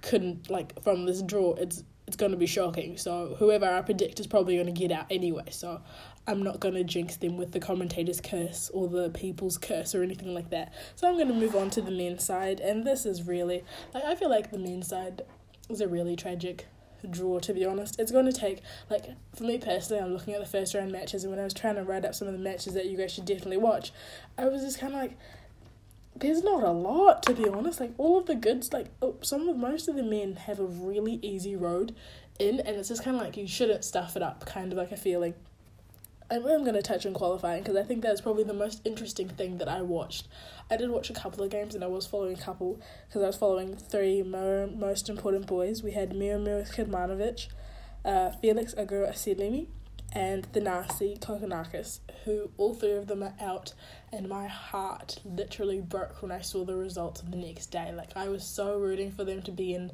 couldn't 0.00 0.50
like 0.50 0.82
from 0.82 1.06
this 1.06 1.22
draw. 1.22 1.54
It's 1.54 1.84
it's 2.06 2.16
going 2.16 2.32
to 2.32 2.38
be 2.38 2.46
shocking. 2.46 2.96
So 2.96 3.36
whoever 3.38 3.66
I 3.66 3.80
predict 3.82 4.20
is 4.20 4.26
probably 4.26 4.56
going 4.56 4.66
to 4.66 4.72
get 4.72 4.90
out 4.92 5.06
anyway. 5.10 5.44
So 5.50 5.80
I'm 6.26 6.42
not 6.42 6.60
going 6.60 6.74
to 6.74 6.84
jinx 6.84 7.16
them 7.16 7.36
with 7.36 7.52
the 7.52 7.60
commentator's 7.60 8.20
curse 8.20 8.70
or 8.72 8.88
the 8.88 9.10
people's 9.10 9.58
curse 9.58 9.94
or 9.94 10.02
anything 10.02 10.34
like 10.34 10.50
that. 10.50 10.72
So 10.94 11.08
I'm 11.08 11.14
going 11.14 11.28
to 11.28 11.34
move 11.34 11.56
on 11.56 11.70
to 11.70 11.82
the 11.82 11.90
men's 11.90 12.24
side, 12.24 12.60
and 12.60 12.86
this 12.86 13.06
is 13.06 13.26
really 13.26 13.64
like 13.92 14.04
I 14.04 14.14
feel 14.14 14.30
like 14.30 14.50
the 14.50 14.58
men's 14.58 14.88
side 14.88 15.22
is 15.68 15.80
a 15.80 15.88
really 15.88 16.16
tragic 16.16 16.66
draw 17.10 17.40
to 17.40 17.52
be 17.52 17.64
honest. 17.64 17.98
It's 17.98 18.12
going 18.12 18.26
to 18.26 18.32
take 18.32 18.60
like 18.88 19.06
for 19.34 19.44
me 19.44 19.58
personally, 19.58 20.02
I'm 20.02 20.12
looking 20.12 20.34
at 20.34 20.40
the 20.40 20.46
first 20.46 20.74
round 20.74 20.92
matches, 20.92 21.24
and 21.24 21.32
when 21.32 21.40
I 21.40 21.44
was 21.44 21.54
trying 21.54 21.74
to 21.76 21.82
write 21.82 22.04
up 22.04 22.14
some 22.14 22.28
of 22.28 22.34
the 22.34 22.40
matches 22.40 22.74
that 22.74 22.86
you 22.86 22.96
guys 22.96 23.12
should 23.12 23.24
definitely 23.24 23.56
watch, 23.56 23.92
I 24.38 24.44
was 24.46 24.62
just 24.62 24.78
kind 24.78 24.94
of 24.94 25.00
like 25.00 25.16
there's 26.14 26.42
not 26.42 26.62
a 26.62 26.70
lot 26.70 27.22
to 27.24 27.34
be 27.34 27.48
honest. 27.48 27.80
Like 27.80 27.92
all 27.98 28.18
of 28.18 28.26
the 28.26 28.34
goods, 28.34 28.72
like 28.72 28.88
oh, 29.00 29.16
some 29.22 29.48
of 29.48 29.56
most 29.56 29.88
of 29.88 29.96
the 29.96 30.02
men 30.02 30.36
have 30.36 30.60
a 30.60 30.64
really 30.64 31.18
easy 31.22 31.56
road 31.56 31.94
in, 32.38 32.60
and 32.60 32.76
it's 32.76 32.88
just 32.88 33.04
kind 33.04 33.16
of 33.16 33.22
like 33.22 33.36
you 33.36 33.46
shouldn't 33.46 33.84
stuff 33.84 34.16
it 34.16 34.22
up. 34.22 34.46
Kind 34.46 34.72
of 34.72 34.78
like 34.78 34.92
a 34.92 34.96
feeling. 34.96 35.34
I'm, 36.30 36.46
I'm 36.46 36.62
going 36.62 36.74
to 36.74 36.82
touch 36.82 37.04
on 37.04 37.12
qualifying 37.12 37.62
because 37.62 37.76
I 37.76 37.82
think 37.82 38.02
that's 38.02 38.22
probably 38.22 38.44
the 38.44 38.54
most 38.54 38.80
interesting 38.86 39.28
thing 39.28 39.58
that 39.58 39.68
I 39.68 39.82
watched. 39.82 40.28
I 40.70 40.78
did 40.78 40.88
watch 40.88 41.10
a 41.10 41.12
couple 41.12 41.44
of 41.44 41.50
games 41.50 41.74
and 41.74 41.84
I 41.84 41.88
was 41.88 42.06
following 42.06 42.38
a 42.38 42.40
couple 42.40 42.80
because 43.06 43.22
I 43.22 43.26
was 43.26 43.36
following 43.36 43.76
three 43.76 44.22
mo- 44.22 44.68
most 44.68 45.10
important 45.10 45.46
boys. 45.46 45.82
We 45.82 45.92
had 45.92 46.12
Miomir 46.12 46.66
Kecmanovic, 46.74 47.48
uh, 48.04 48.30
Felix 48.40 48.74
Auger-Aliassime, 48.78 49.66
and 50.14 50.50
Thanasi 50.52 51.18
Kokkinakis, 51.18 52.00
who 52.24 52.50
all 52.58 52.74
three 52.74 52.92
of 52.92 53.06
them 53.06 53.22
are 53.22 53.34
out, 53.40 53.72
and 54.12 54.28
my 54.28 54.46
heart 54.46 55.18
literally 55.24 55.80
broke 55.80 56.20
when 56.22 56.30
I 56.30 56.40
saw 56.40 56.64
the 56.64 56.76
results 56.76 57.22
the 57.22 57.36
next 57.36 57.66
day. 57.66 57.92
Like 57.92 58.16
I 58.16 58.28
was 58.28 58.44
so 58.44 58.78
rooting 58.78 59.10
for 59.10 59.24
them 59.24 59.42
to 59.42 59.50
be 59.50 59.74
in 59.74 59.92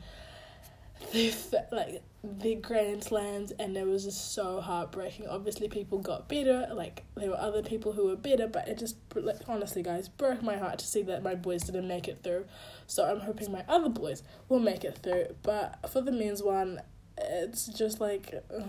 the 1.13 1.33
like 1.71 2.03
the 2.25 2.57
Grand 2.57 3.05
Slams, 3.05 3.53
and 3.53 3.77
it 3.77 3.87
was 3.87 4.05
just 4.05 4.33
so 4.35 4.61
heartbreaking. 4.61 5.29
Obviously, 5.29 5.69
people 5.69 5.99
got 5.99 6.29
better. 6.29 6.69
Like 6.73 7.05
there 7.15 7.31
were 7.31 7.39
other 7.39 7.63
people 7.63 7.93
who 7.93 8.07
were 8.07 8.17
better, 8.17 8.49
but 8.49 8.67
it 8.67 8.79
just 8.79 8.97
like 9.15 9.39
honestly, 9.47 9.85
guys, 9.85 10.09
broke 10.09 10.43
my 10.43 10.57
heart 10.57 10.81
to 10.81 10.87
see 10.87 11.03
that 11.03 11.23
my 11.23 11.37
boys 11.37 11.63
didn't 11.63 11.87
make 11.87 12.09
it 12.09 12.25
through. 12.25 12.47
So 12.89 13.09
I'm 13.09 13.21
hoping 13.21 13.53
my 13.53 13.65
other 13.69 13.89
boys 13.89 14.25
will 14.49 14.59
make 14.59 14.83
it 14.83 14.99
through. 14.99 15.37
But 15.45 15.89
for 15.91 16.01
the 16.01 16.13
men's 16.13 16.43
one, 16.43 16.81
it's 17.17 17.67
just 17.67 18.01
like. 18.01 18.35
Ugh 18.53 18.65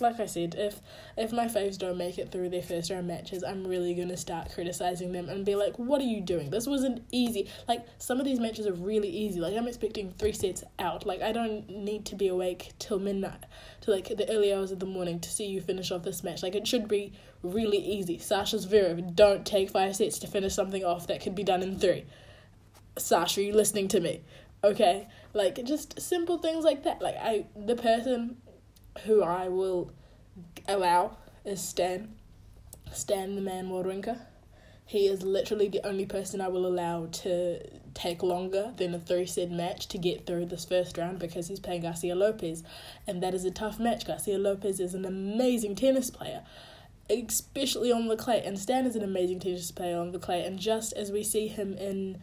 like 0.00 0.20
I 0.20 0.26
said, 0.26 0.54
if 0.56 0.80
if 1.16 1.32
my 1.32 1.46
faves 1.46 1.78
don't 1.78 1.96
make 1.96 2.18
it 2.18 2.32
through 2.32 2.50
their 2.50 2.62
first 2.62 2.90
round 2.90 3.06
matches, 3.06 3.44
I'm 3.44 3.66
really 3.66 3.94
gonna 3.94 4.16
start 4.16 4.52
criticizing 4.52 5.12
them 5.12 5.28
and 5.28 5.44
be 5.44 5.54
like, 5.54 5.78
"What 5.78 6.00
are 6.00 6.04
you 6.04 6.20
doing? 6.20 6.50
This 6.50 6.66
wasn't 6.66 7.02
easy." 7.12 7.48
Like 7.68 7.86
some 7.98 8.18
of 8.18 8.24
these 8.24 8.40
matches 8.40 8.66
are 8.66 8.72
really 8.72 9.08
easy. 9.08 9.40
Like 9.40 9.54
I'm 9.54 9.68
expecting 9.68 10.12
three 10.12 10.32
sets 10.32 10.64
out. 10.78 11.06
Like 11.06 11.22
I 11.22 11.32
don't 11.32 11.68
need 11.68 12.04
to 12.06 12.16
be 12.16 12.28
awake 12.28 12.72
till 12.78 12.98
midnight, 12.98 13.44
to 13.82 13.90
like 13.90 14.08
the 14.08 14.30
early 14.30 14.52
hours 14.52 14.72
of 14.72 14.80
the 14.80 14.86
morning 14.86 15.20
to 15.20 15.30
see 15.30 15.46
you 15.46 15.60
finish 15.60 15.90
off 15.90 16.02
this 16.02 16.24
match. 16.24 16.42
Like 16.42 16.54
it 16.54 16.66
should 16.66 16.88
be 16.88 17.12
really 17.42 17.78
easy. 17.78 18.18
Sasha 18.18 18.56
Zverev, 18.56 19.14
don't 19.14 19.46
take 19.46 19.70
five 19.70 19.96
sets 19.96 20.18
to 20.20 20.26
finish 20.26 20.54
something 20.54 20.84
off 20.84 21.06
that 21.06 21.22
could 21.22 21.34
be 21.34 21.44
done 21.44 21.62
in 21.62 21.78
three. 21.78 22.04
Sasha, 22.96 23.42
you 23.42 23.52
listening 23.52 23.88
to 23.88 24.00
me? 24.00 24.22
Okay, 24.62 25.08
like 25.34 25.62
just 25.64 26.00
simple 26.00 26.38
things 26.38 26.64
like 26.64 26.84
that. 26.84 27.02
Like 27.02 27.16
I, 27.16 27.44
the 27.54 27.76
person 27.76 28.38
who 29.02 29.22
I 29.22 29.48
will 29.48 29.90
allow 30.68 31.16
is 31.44 31.60
Stan. 31.60 32.14
Stan 32.92 33.34
the 33.34 33.40
man 33.40 33.68
Wawrinka. 33.68 34.20
He 34.86 35.06
is 35.06 35.22
literally 35.22 35.68
the 35.68 35.84
only 35.86 36.04
person 36.04 36.40
I 36.40 36.48
will 36.48 36.66
allow 36.66 37.06
to 37.06 37.60
take 37.94 38.22
longer 38.22 38.72
than 38.76 38.94
a 38.94 38.98
three 38.98 39.26
set 39.26 39.50
match 39.50 39.86
to 39.88 39.98
get 39.98 40.26
through 40.26 40.46
this 40.46 40.64
first 40.64 40.98
round 40.98 41.18
because 41.18 41.48
he's 41.48 41.60
playing 41.60 41.82
Garcia 41.82 42.14
Lopez. 42.14 42.62
And 43.06 43.22
that 43.22 43.34
is 43.34 43.44
a 43.44 43.50
tough 43.50 43.80
match. 43.80 44.06
Garcia 44.06 44.38
Lopez 44.38 44.80
is 44.80 44.94
an 44.94 45.04
amazing 45.04 45.74
tennis 45.74 46.10
player, 46.10 46.42
especially 47.08 47.90
on 47.90 48.08
the 48.08 48.16
clay. 48.16 48.42
And 48.44 48.58
Stan 48.58 48.84
is 48.86 48.94
an 48.94 49.02
amazing 49.02 49.40
tennis 49.40 49.70
player 49.70 49.98
on 49.98 50.12
the 50.12 50.18
clay. 50.18 50.44
And 50.44 50.58
just 50.58 50.92
as 50.92 51.10
we 51.10 51.24
see 51.24 51.48
him 51.48 51.74
in 51.78 52.22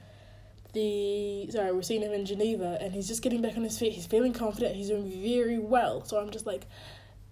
the 0.73 1.49
sorry, 1.51 1.71
we're 1.71 1.81
seeing 1.81 2.01
him 2.01 2.13
in 2.13 2.25
Geneva 2.25 2.77
and 2.81 2.93
he's 2.93 3.07
just 3.07 3.21
getting 3.21 3.41
back 3.41 3.57
on 3.57 3.63
his 3.63 3.77
feet. 3.77 3.93
He's 3.93 4.05
feeling 4.05 4.33
confident. 4.33 4.75
He's 4.75 4.89
doing 4.89 5.09
very 5.09 5.59
well. 5.59 6.03
So 6.05 6.19
I'm 6.19 6.29
just 6.29 6.45
like, 6.45 6.65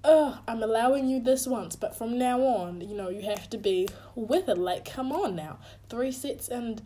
oh, 0.03 0.39
I'm 0.47 0.63
allowing 0.63 1.09
you 1.09 1.19
this 1.19 1.47
once, 1.47 1.75
but 1.75 1.95
from 1.95 2.17
now 2.17 2.41
on, 2.41 2.81
you 2.81 2.95
know, 2.95 3.09
you 3.09 3.21
have 3.23 3.49
to 3.51 3.57
be 3.57 3.87
with 4.15 4.47
it. 4.49 4.57
Like, 4.57 4.85
come 4.85 5.11
on 5.11 5.35
now, 5.35 5.59
three 5.89 6.11
sets 6.11 6.47
and 6.47 6.81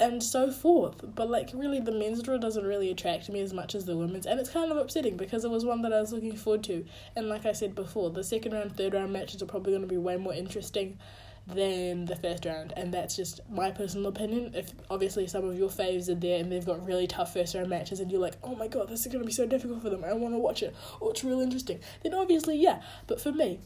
and 0.00 0.22
so 0.22 0.50
forth. 0.50 1.00
But 1.14 1.30
like, 1.30 1.50
really, 1.54 1.80
the 1.80 1.92
men's 1.92 2.22
draw 2.22 2.36
doesn't 2.36 2.66
really 2.66 2.90
attract 2.90 3.28
me 3.28 3.40
as 3.40 3.52
much 3.52 3.74
as 3.74 3.84
the 3.84 3.96
women's, 3.96 4.26
and 4.26 4.40
it's 4.40 4.50
kind 4.50 4.70
of 4.70 4.76
upsetting 4.76 5.16
because 5.16 5.44
it 5.44 5.50
was 5.50 5.64
one 5.64 5.82
that 5.82 5.92
I 5.92 6.00
was 6.00 6.12
looking 6.12 6.36
forward 6.36 6.64
to. 6.64 6.84
And 7.16 7.28
like 7.28 7.46
I 7.46 7.52
said 7.52 7.74
before, 7.74 8.10
the 8.10 8.24
second 8.24 8.52
round, 8.52 8.76
third 8.76 8.94
round 8.94 9.12
matches 9.12 9.42
are 9.42 9.46
probably 9.46 9.72
going 9.72 9.82
to 9.82 9.88
be 9.88 9.96
way 9.96 10.16
more 10.16 10.34
interesting 10.34 10.98
than 11.46 12.06
the 12.06 12.16
first 12.16 12.44
round, 12.44 12.72
and 12.76 12.92
that's 12.92 13.16
just 13.16 13.40
my 13.50 13.70
personal 13.70 14.06
opinion. 14.08 14.52
If 14.54 14.72
obviously 14.88 15.26
some 15.26 15.44
of 15.44 15.58
your 15.58 15.68
faves 15.68 16.08
are 16.08 16.14
there 16.14 16.40
and 16.40 16.50
they've 16.50 16.64
got 16.64 16.84
really 16.86 17.06
tough 17.06 17.34
first 17.34 17.54
round 17.54 17.68
matches, 17.68 18.00
and 18.00 18.10
you're 18.10 18.20
like, 18.20 18.36
oh 18.42 18.54
my 18.54 18.68
god, 18.68 18.88
this 18.88 19.04
is 19.04 19.12
gonna 19.12 19.24
be 19.24 19.32
so 19.32 19.46
difficult 19.46 19.82
for 19.82 19.90
them, 19.90 20.04
I 20.04 20.14
want 20.14 20.34
to 20.34 20.38
watch 20.38 20.62
it, 20.62 20.74
Oh, 21.00 21.10
it's 21.10 21.22
real 21.24 21.40
interesting, 21.40 21.80
then 22.02 22.14
obviously, 22.14 22.56
yeah. 22.56 22.82
But 23.06 23.20
for 23.20 23.32
me, 23.32 23.60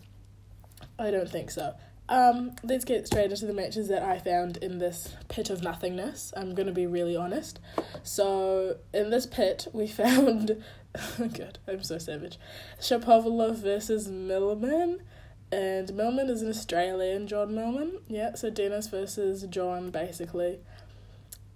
I 0.98 1.10
don't 1.10 1.30
think 1.30 1.50
so. 1.50 1.74
Um, 2.08 2.56
let's 2.62 2.86
get 2.86 3.06
straight 3.06 3.30
into 3.30 3.44
the 3.44 3.52
matches 3.52 3.88
that 3.88 4.02
I 4.02 4.18
found 4.18 4.56
in 4.58 4.78
this 4.78 5.14
pit 5.28 5.50
of 5.50 5.62
nothingness. 5.62 6.32
I'm 6.36 6.54
gonna 6.54 6.72
be 6.72 6.86
really 6.86 7.14
honest. 7.14 7.60
So 8.02 8.78
in 8.94 9.10
this 9.10 9.26
pit, 9.26 9.68
we 9.72 9.86
found. 9.86 10.62
good, 11.18 11.58
I'm 11.68 11.82
so 11.82 11.98
savage. 11.98 12.38
Shapovalov 12.80 13.56
versus 13.56 14.08
Millman 14.08 15.02
and 15.50 15.94
Millman 15.94 16.28
is 16.28 16.42
an 16.42 16.50
Australian 16.50 17.26
John 17.26 17.54
Millman. 17.54 17.98
Yeah, 18.08 18.34
so 18.34 18.50
Denis 18.50 18.88
versus 18.88 19.42
John 19.48 19.90
basically. 19.90 20.58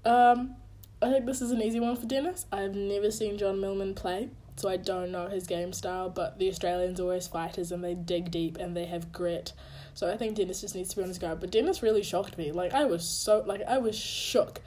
Um, 0.04 0.56
I 1.00 1.10
think 1.10 1.26
this 1.26 1.42
is 1.42 1.50
an 1.50 1.60
easy 1.60 1.80
one 1.80 1.96
for 1.96 2.06
Denis. 2.06 2.46
I've 2.50 2.74
never 2.74 3.10
seen 3.10 3.36
John 3.38 3.60
Millman 3.60 3.94
play, 3.94 4.30
so 4.56 4.68
I 4.68 4.76
don't 4.76 5.12
know 5.12 5.28
his 5.28 5.46
game 5.46 5.72
style. 5.72 6.08
But 6.08 6.38
the 6.38 6.48
Australians 6.48 7.00
are 7.00 7.04
always 7.04 7.26
fighters 7.26 7.72
and 7.72 7.82
they 7.82 7.94
dig 7.94 8.30
deep 8.30 8.56
and 8.58 8.76
they 8.76 8.86
have 8.86 9.12
grit. 9.12 9.52
So 9.94 10.10
I 10.10 10.16
think 10.16 10.36
Denis 10.36 10.60
just 10.62 10.74
needs 10.74 10.90
to 10.90 10.96
be 10.96 11.02
on 11.02 11.08
his 11.08 11.18
guard. 11.18 11.40
But 11.40 11.50
Denis 11.50 11.82
really 11.82 12.02
shocked 12.02 12.38
me. 12.38 12.52
Like 12.52 12.72
I 12.72 12.84
was 12.84 13.06
so 13.06 13.42
like 13.46 13.62
I 13.68 13.78
was 13.78 13.98
shook. 13.98 14.60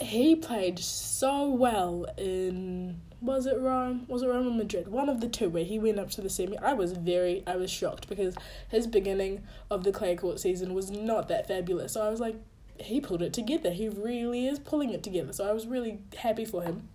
He 0.00 0.34
played 0.34 0.78
so 0.78 1.48
well 1.48 2.06
in 2.18 3.00
was 3.22 3.46
it 3.46 3.58
Rome? 3.58 4.04
Was 4.08 4.22
it 4.22 4.28
Rome 4.28 4.48
or 4.48 4.50
Madrid? 4.50 4.88
One 4.88 5.08
of 5.08 5.20
the 5.20 5.28
two 5.28 5.48
where 5.48 5.64
he 5.64 5.78
went 5.78 6.00
up 6.00 6.10
to 6.10 6.20
the 6.20 6.28
semi. 6.28 6.58
I 6.58 6.72
was 6.72 6.92
very, 6.92 7.44
I 7.46 7.56
was 7.56 7.70
shocked 7.70 8.08
because 8.08 8.34
his 8.68 8.86
beginning 8.86 9.44
of 9.70 9.84
the 9.84 9.92
clay 9.92 10.16
court 10.16 10.40
season 10.40 10.74
was 10.74 10.90
not 10.90 11.28
that 11.28 11.46
fabulous. 11.46 11.92
So 11.92 12.04
I 12.04 12.10
was 12.10 12.18
like, 12.18 12.34
he 12.80 13.00
pulled 13.00 13.22
it 13.22 13.32
together. 13.32 13.70
He 13.70 13.88
really 13.88 14.46
is 14.46 14.58
pulling 14.58 14.90
it 14.90 15.04
together. 15.04 15.32
So 15.32 15.48
I 15.48 15.52
was 15.52 15.66
really 15.66 16.00
happy 16.16 16.44
for 16.44 16.62
him. 16.62 16.88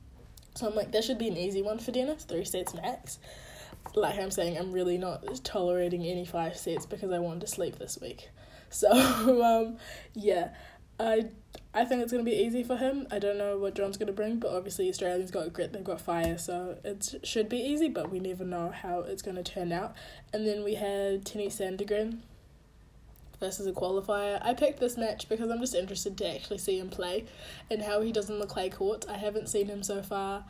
So 0.55 0.67
I'm 0.67 0.75
like, 0.75 0.91
that 0.91 1.05
should 1.05 1.17
be 1.17 1.29
an 1.29 1.37
easy 1.37 1.61
one 1.61 1.79
for 1.79 1.91
Denis, 1.91 2.25
Three 2.25 2.43
sets 2.43 2.73
max. 2.73 3.19
Like 3.95 4.19
I'm 4.19 4.31
saying, 4.31 4.57
I'm 4.57 4.73
really 4.73 4.97
not 4.97 5.23
tolerating 5.45 6.03
any 6.03 6.25
five 6.25 6.57
sets 6.57 6.85
because 6.85 7.11
I 7.11 7.19
wanted 7.19 7.41
to 7.41 7.47
sleep 7.47 7.79
this 7.79 7.97
week. 8.01 8.29
So 8.69 8.91
um, 9.45 9.77
yeah, 10.13 10.49
I 10.99 11.29
I 11.73 11.85
think 11.85 12.01
it's 12.01 12.11
gonna 12.11 12.23
be 12.23 12.35
easy 12.35 12.63
for 12.63 12.77
him. 12.77 13.07
I 13.11 13.19
don't 13.19 13.37
know 13.37 13.57
what 13.57 13.75
John's 13.75 13.97
gonna 13.97 14.11
bring, 14.11 14.39
but 14.39 14.51
obviously 14.51 14.89
Australians 14.89 15.31
got 15.31 15.53
grit, 15.53 15.73
they've 15.73 15.83
got 15.83 16.01
fire, 16.01 16.37
so 16.37 16.77
it 16.83 17.15
should 17.23 17.49
be 17.49 17.57
easy. 17.57 17.89
But 17.89 18.11
we 18.11 18.19
never 18.19 18.43
know 18.43 18.69
how 18.71 19.01
it's 19.01 19.21
gonna 19.21 19.43
turn 19.43 19.71
out. 19.71 19.95
And 20.33 20.47
then 20.47 20.63
we 20.63 20.75
had 20.75 21.23
Tennys 21.25 21.57
Sandgren 21.57 22.19
versus 23.39 23.67
a 23.67 23.71
qualifier. 23.71 24.39
I 24.43 24.53
picked 24.53 24.79
this 24.79 24.97
match 24.97 25.29
because 25.29 25.51
I'm 25.51 25.59
just 25.59 25.75
interested 25.75 26.17
to 26.17 26.35
actually 26.35 26.57
see 26.57 26.79
him 26.79 26.89
play 26.89 27.25
and 27.69 27.83
how 27.83 28.01
he 28.01 28.11
does 28.11 28.29
in 28.29 28.39
the 28.39 28.47
clay 28.47 28.69
court. 28.69 29.05
I 29.07 29.17
haven't 29.17 29.49
seen 29.49 29.67
him 29.67 29.83
so 29.83 30.01
far 30.01 30.45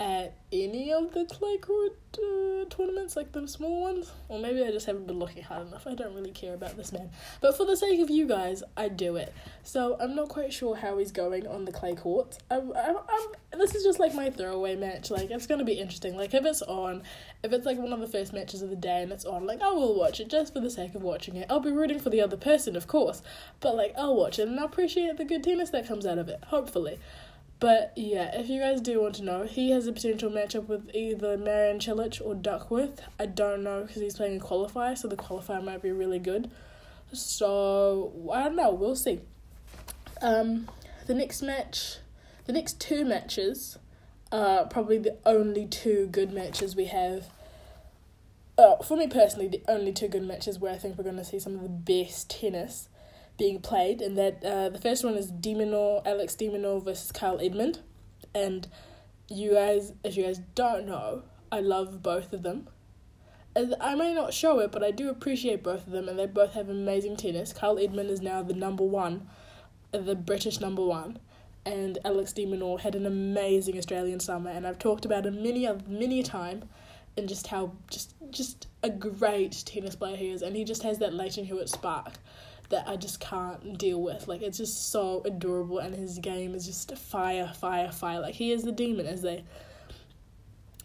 at 0.00 0.34
any 0.52 0.92
of 0.92 1.12
the 1.12 1.24
clay 1.24 1.58
court 1.58 1.96
uh, 2.14 2.64
tournaments, 2.70 3.16
like 3.16 3.32
the 3.32 3.46
small 3.48 3.82
ones. 3.82 4.12
Or 4.28 4.38
maybe 4.38 4.62
I 4.62 4.70
just 4.70 4.86
haven't 4.86 5.06
been 5.06 5.18
looking 5.18 5.42
hard 5.42 5.66
enough. 5.66 5.86
I 5.86 5.94
don't 5.94 6.14
really 6.14 6.30
care 6.30 6.54
about 6.54 6.76
this 6.76 6.92
man. 6.92 7.10
But 7.40 7.56
for 7.56 7.66
the 7.66 7.76
sake 7.76 8.00
of 8.00 8.08
you 8.08 8.26
guys, 8.26 8.62
I 8.76 8.88
do 8.88 9.16
it. 9.16 9.34
So 9.64 9.96
I'm 10.00 10.14
not 10.14 10.28
quite 10.28 10.52
sure 10.52 10.76
how 10.76 10.98
he's 10.98 11.12
going 11.12 11.46
on 11.46 11.64
the 11.64 11.72
clay 11.72 11.94
court. 11.94 12.38
I'm, 12.50 12.72
I'm, 12.76 12.96
I'm, 12.96 13.58
this 13.58 13.74
is 13.74 13.82
just 13.82 13.98
like 13.98 14.14
my 14.14 14.30
throwaway 14.30 14.76
match. 14.76 15.10
Like, 15.10 15.30
it's 15.30 15.46
going 15.46 15.58
to 15.58 15.64
be 15.64 15.74
interesting. 15.74 16.16
Like, 16.16 16.32
if 16.32 16.44
it's 16.44 16.62
on, 16.62 17.02
if 17.42 17.52
it's 17.52 17.66
like 17.66 17.78
one 17.78 17.92
of 17.92 18.00
the 18.00 18.06
first 18.06 18.32
matches 18.32 18.62
of 18.62 18.70
the 18.70 18.76
day 18.76 19.02
and 19.02 19.10
it's 19.10 19.24
on, 19.24 19.46
like, 19.46 19.60
I 19.60 19.70
will 19.70 19.98
watch 19.98 20.20
it 20.20 20.28
just 20.28 20.54
for 20.54 20.60
the 20.60 20.70
sake 20.70 20.94
of 20.94 21.02
watching 21.02 21.36
it. 21.36 21.46
I'll 21.50 21.60
be 21.60 21.72
rooting 21.72 21.98
for 21.98 22.10
the 22.10 22.20
other 22.20 22.36
person, 22.36 22.76
of 22.76 22.86
course. 22.86 23.20
But, 23.60 23.76
like, 23.76 23.94
I'll 23.98 24.16
watch 24.16 24.38
it 24.38 24.46
and 24.48 24.58
I'll 24.60 24.66
appreciate 24.66 25.16
the 25.16 25.24
good 25.24 25.42
tennis 25.42 25.70
that 25.70 25.88
comes 25.88 26.06
out 26.06 26.18
of 26.18 26.28
it, 26.28 26.44
hopefully. 26.46 26.98
But 27.60 27.92
yeah, 27.96 28.38
if 28.38 28.48
you 28.48 28.60
guys 28.60 28.80
do 28.80 29.02
want 29.02 29.16
to 29.16 29.24
know, 29.24 29.42
he 29.44 29.70
has 29.70 29.86
a 29.86 29.92
potential 29.92 30.30
matchup 30.30 30.68
with 30.68 30.94
either 30.94 31.36
Marian 31.36 31.78
Cilic 31.78 32.24
or 32.24 32.34
Duckworth. 32.34 33.02
I 33.18 33.26
don't 33.26 33.64
know 33.64 33.82
because 33.82 34.00
he's 34.00 34.16
playing 34.16 34.40
a 34.40 34.44
qualifier, 34.44 34.96
so 34.96 35.08
the 35.08 35.16
qualifier 35.16 35.62
might 35.62 35.82
be 35.82 35.90
really 35.90 36.20
good. 36.20 36.50
So 37.12 38.30
I 38.32 38.44
don't 38.44 38.56
know. 38.56 38.72
We'll 38.72 38.94
see. 38.94 39.20
Um, 40.22 40.68
the 41.06 41.14
next 41.14 41.42
match, 41.42 41.98
the 42.46 42.52
next 42.52 42.80
two 42.80 43.04
matches, 43.04 43.78
are 44.30 44.66
probably 44.66 44.98
the 44.98 45.16
only 45.26 45.66
two 45.66 46.06
good 46.12 46.32
matches 46.32 46.76
we 46.76 46.84
have. 46.86 47.26
Uh, 48.56 48.76
for 48.82 48.96
me 48.96 49.08
personally, 49.08 49.48
the 49.48 49.62
only 49.68 49.92
two 49.92 50.08
good 50.08 50.22
matches 50.22 50.58
where 50.58 50.72
I 50.72 50.78
think 50.78 50.96
we're 50.96 51.04
going 51.04 51.16
to 51.16 51.24
see 51.24 51.38
some 51.38 51.54
of 51.54 51.62
the 51.62 51.68
best 51.68 52.30
tennis 52.30 52.88
being 53.38 53.60
played, 53.60 54.02
and 54.02 54.18
that 54.18 54.44
uh, 54.44 54.68
the 54.68 54.80
first 54.80 55.04
one 55.04 55.14
is 55.14 55.30
de 55.30 55.54
Minaur, 55.54 56.02
Alex 56.04 56.34
de 56.34 56.48
Minaur 56.48 56.84
versus 56.84 57.12
Kyle 57.12 57.40
Edmund, 57.40 57.80
and 58.34 58.68
you 59.28 59.54
guys, 59.54 59.92
if 60.04 60.16
you 60.16 60.24
guys 60.24 60.40
don't 60.54 60.86
know, 60.86 61.22
I 61.50 61.60
love 61.60 62.02
both 62.02 62.32
of 62.32 62.42
them. 62.42 62.68
I 63.80 63.96
may 63.96 64.14
not 64.14 64.34
show 64.34 64.60
it, 64.60 64.70
but 64.70 64.84
I 64.84 64.92
do 64.92 65.08
appreciate 65.08 65.64
both 65.64 65.86
of 65.86 65.92
them, 65.92 66.08
and 66.08 66.18
they 66.18 66.26
both 66.26 66.52
have 66.52 66.68
amazing 66.68 67.16
tennis. 67.16 67.52
Kyle 67.52 67.78
Edmund 67.78 68.10
is 68.10 68.20
now 68.20 68.42
the 68.42 68.54
number 68.54 68.84
one, 68.84 69.28
the 69.90 70.14
British 70.14 70.60
number 70.60 70.84
one, 70.84 71.18
and 71.64 71.98
Alex 72.04 72.32
de 72.32 72.76
had 72.80 72.94
an 72.94 73.06
amazing 73.06 73.76
Australian 73.78 74.20
summer, 74.20 74.50
and 74.50 74.66
I've 74.66 74.78
talked 74.78 75.04
about 75.04 75.26
him 75.26 75.42
many 75.42 75.64
a 75.64 75.78
many 75.88 76.20
a 76.20 76.22
time, 76.22 76.68
and 77.16 77.28
just 77.28 77.48
how 77.48 77.72
just 77.90 78.14
just 78.30 78.68
a 78.82 78.90
great 78.90 79.62
tennis 79.66 79.96
player 79.96 80.16
he 80.16 80.30
is, 80.30 80.42
and 80.42 80.54
he 80.54 80.64
just 80.64 80.82
has 80.82 80.98
that 80.98 81.12
Lleyton 81.12 81.44
Hewitt 81.44 81.68
spark 81.68 82.14
that 82.70 82.88
I 82.88 82.96
just 82.96 83.20
can't 83.20 83.78
deal 83.78 84.02
with. 84.02 84.28
Like 84.28 84.42
it's 84.42 84.58
just 84.58 84.90
so 84.90 85.22
adorable, 85.24 85.78
and 85.78 85.94
his 85.94 86.18
game 86.18 86.54
is 86.54 86.66
just 86.66 86.96
fire, 86.96 87.52
fire, 87.58 87.90
fire. 87.90 88.20
Like 88.20 88.34
he 88.34 88.52
is 88.52 88.62
the 88.62 88.72
demon, 88.72 89.06
as 89.06 89.22
they 89.22 89.44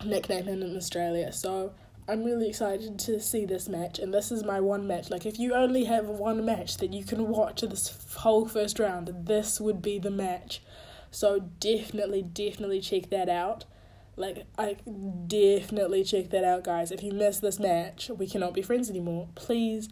nickname 0.06 0.46
him 0.46 0.62
in 0.62 0.76
Australia. 0.76 1.32
So 1.32 1.74
I'm 2.08 2.24
really 2.24 2.50
excited 2.50 3.00
to 3.00 3.20
see 3.20 3.46
this 3.46 3.70
match, 3.70 4.00
and 4.00 4.14
this 4.14 4.32
is 4.32 4.44
my 4.44 4.60
one 4.60 4.88
match. 4.88 5.10
Like 5.10 5.26
if 5.26 5.40
you 5.40 5.54
only 5.54 5.86
have 5.86 6.06
one 6.06 6.46
match 6.46 6.78
that 6.78 6.94
you 6.94 7.04
can 7.04 7.28
watch 7.28 7.62
this 7.62 7.98
whole 8.16 8.48
first 8.48 8.80
round, 8.80 9.12
this 9.26 9.60
would 9.60 9.82
be 9.82 10.00
the 10.00 10.12
match. 10.12 10.62
So 11.12 11.40
definitely, 11.60 12.22
definitely 12.22 12.82
check 12.82 13.10
that 13.10 13.30
out. 13.30 13.66
Like 14.16 14.46
I 14.58 14.78
definitely 15.28 16.04
check 16.04 16.30
that 16.30 16.44
out, 16.44 16.64
guys. 16.64 16.92
If 16.92 17.04
you 17.04 17.12
miss 17.12 17.40
this 17.40 17.60
match, 17.60 18.10
we 18.10 18.28
cannot 18.28 18.54
be 18.54 18.62
friends 18.62 18.90
anymore. 18.90 19.30
Please 19.36 19.90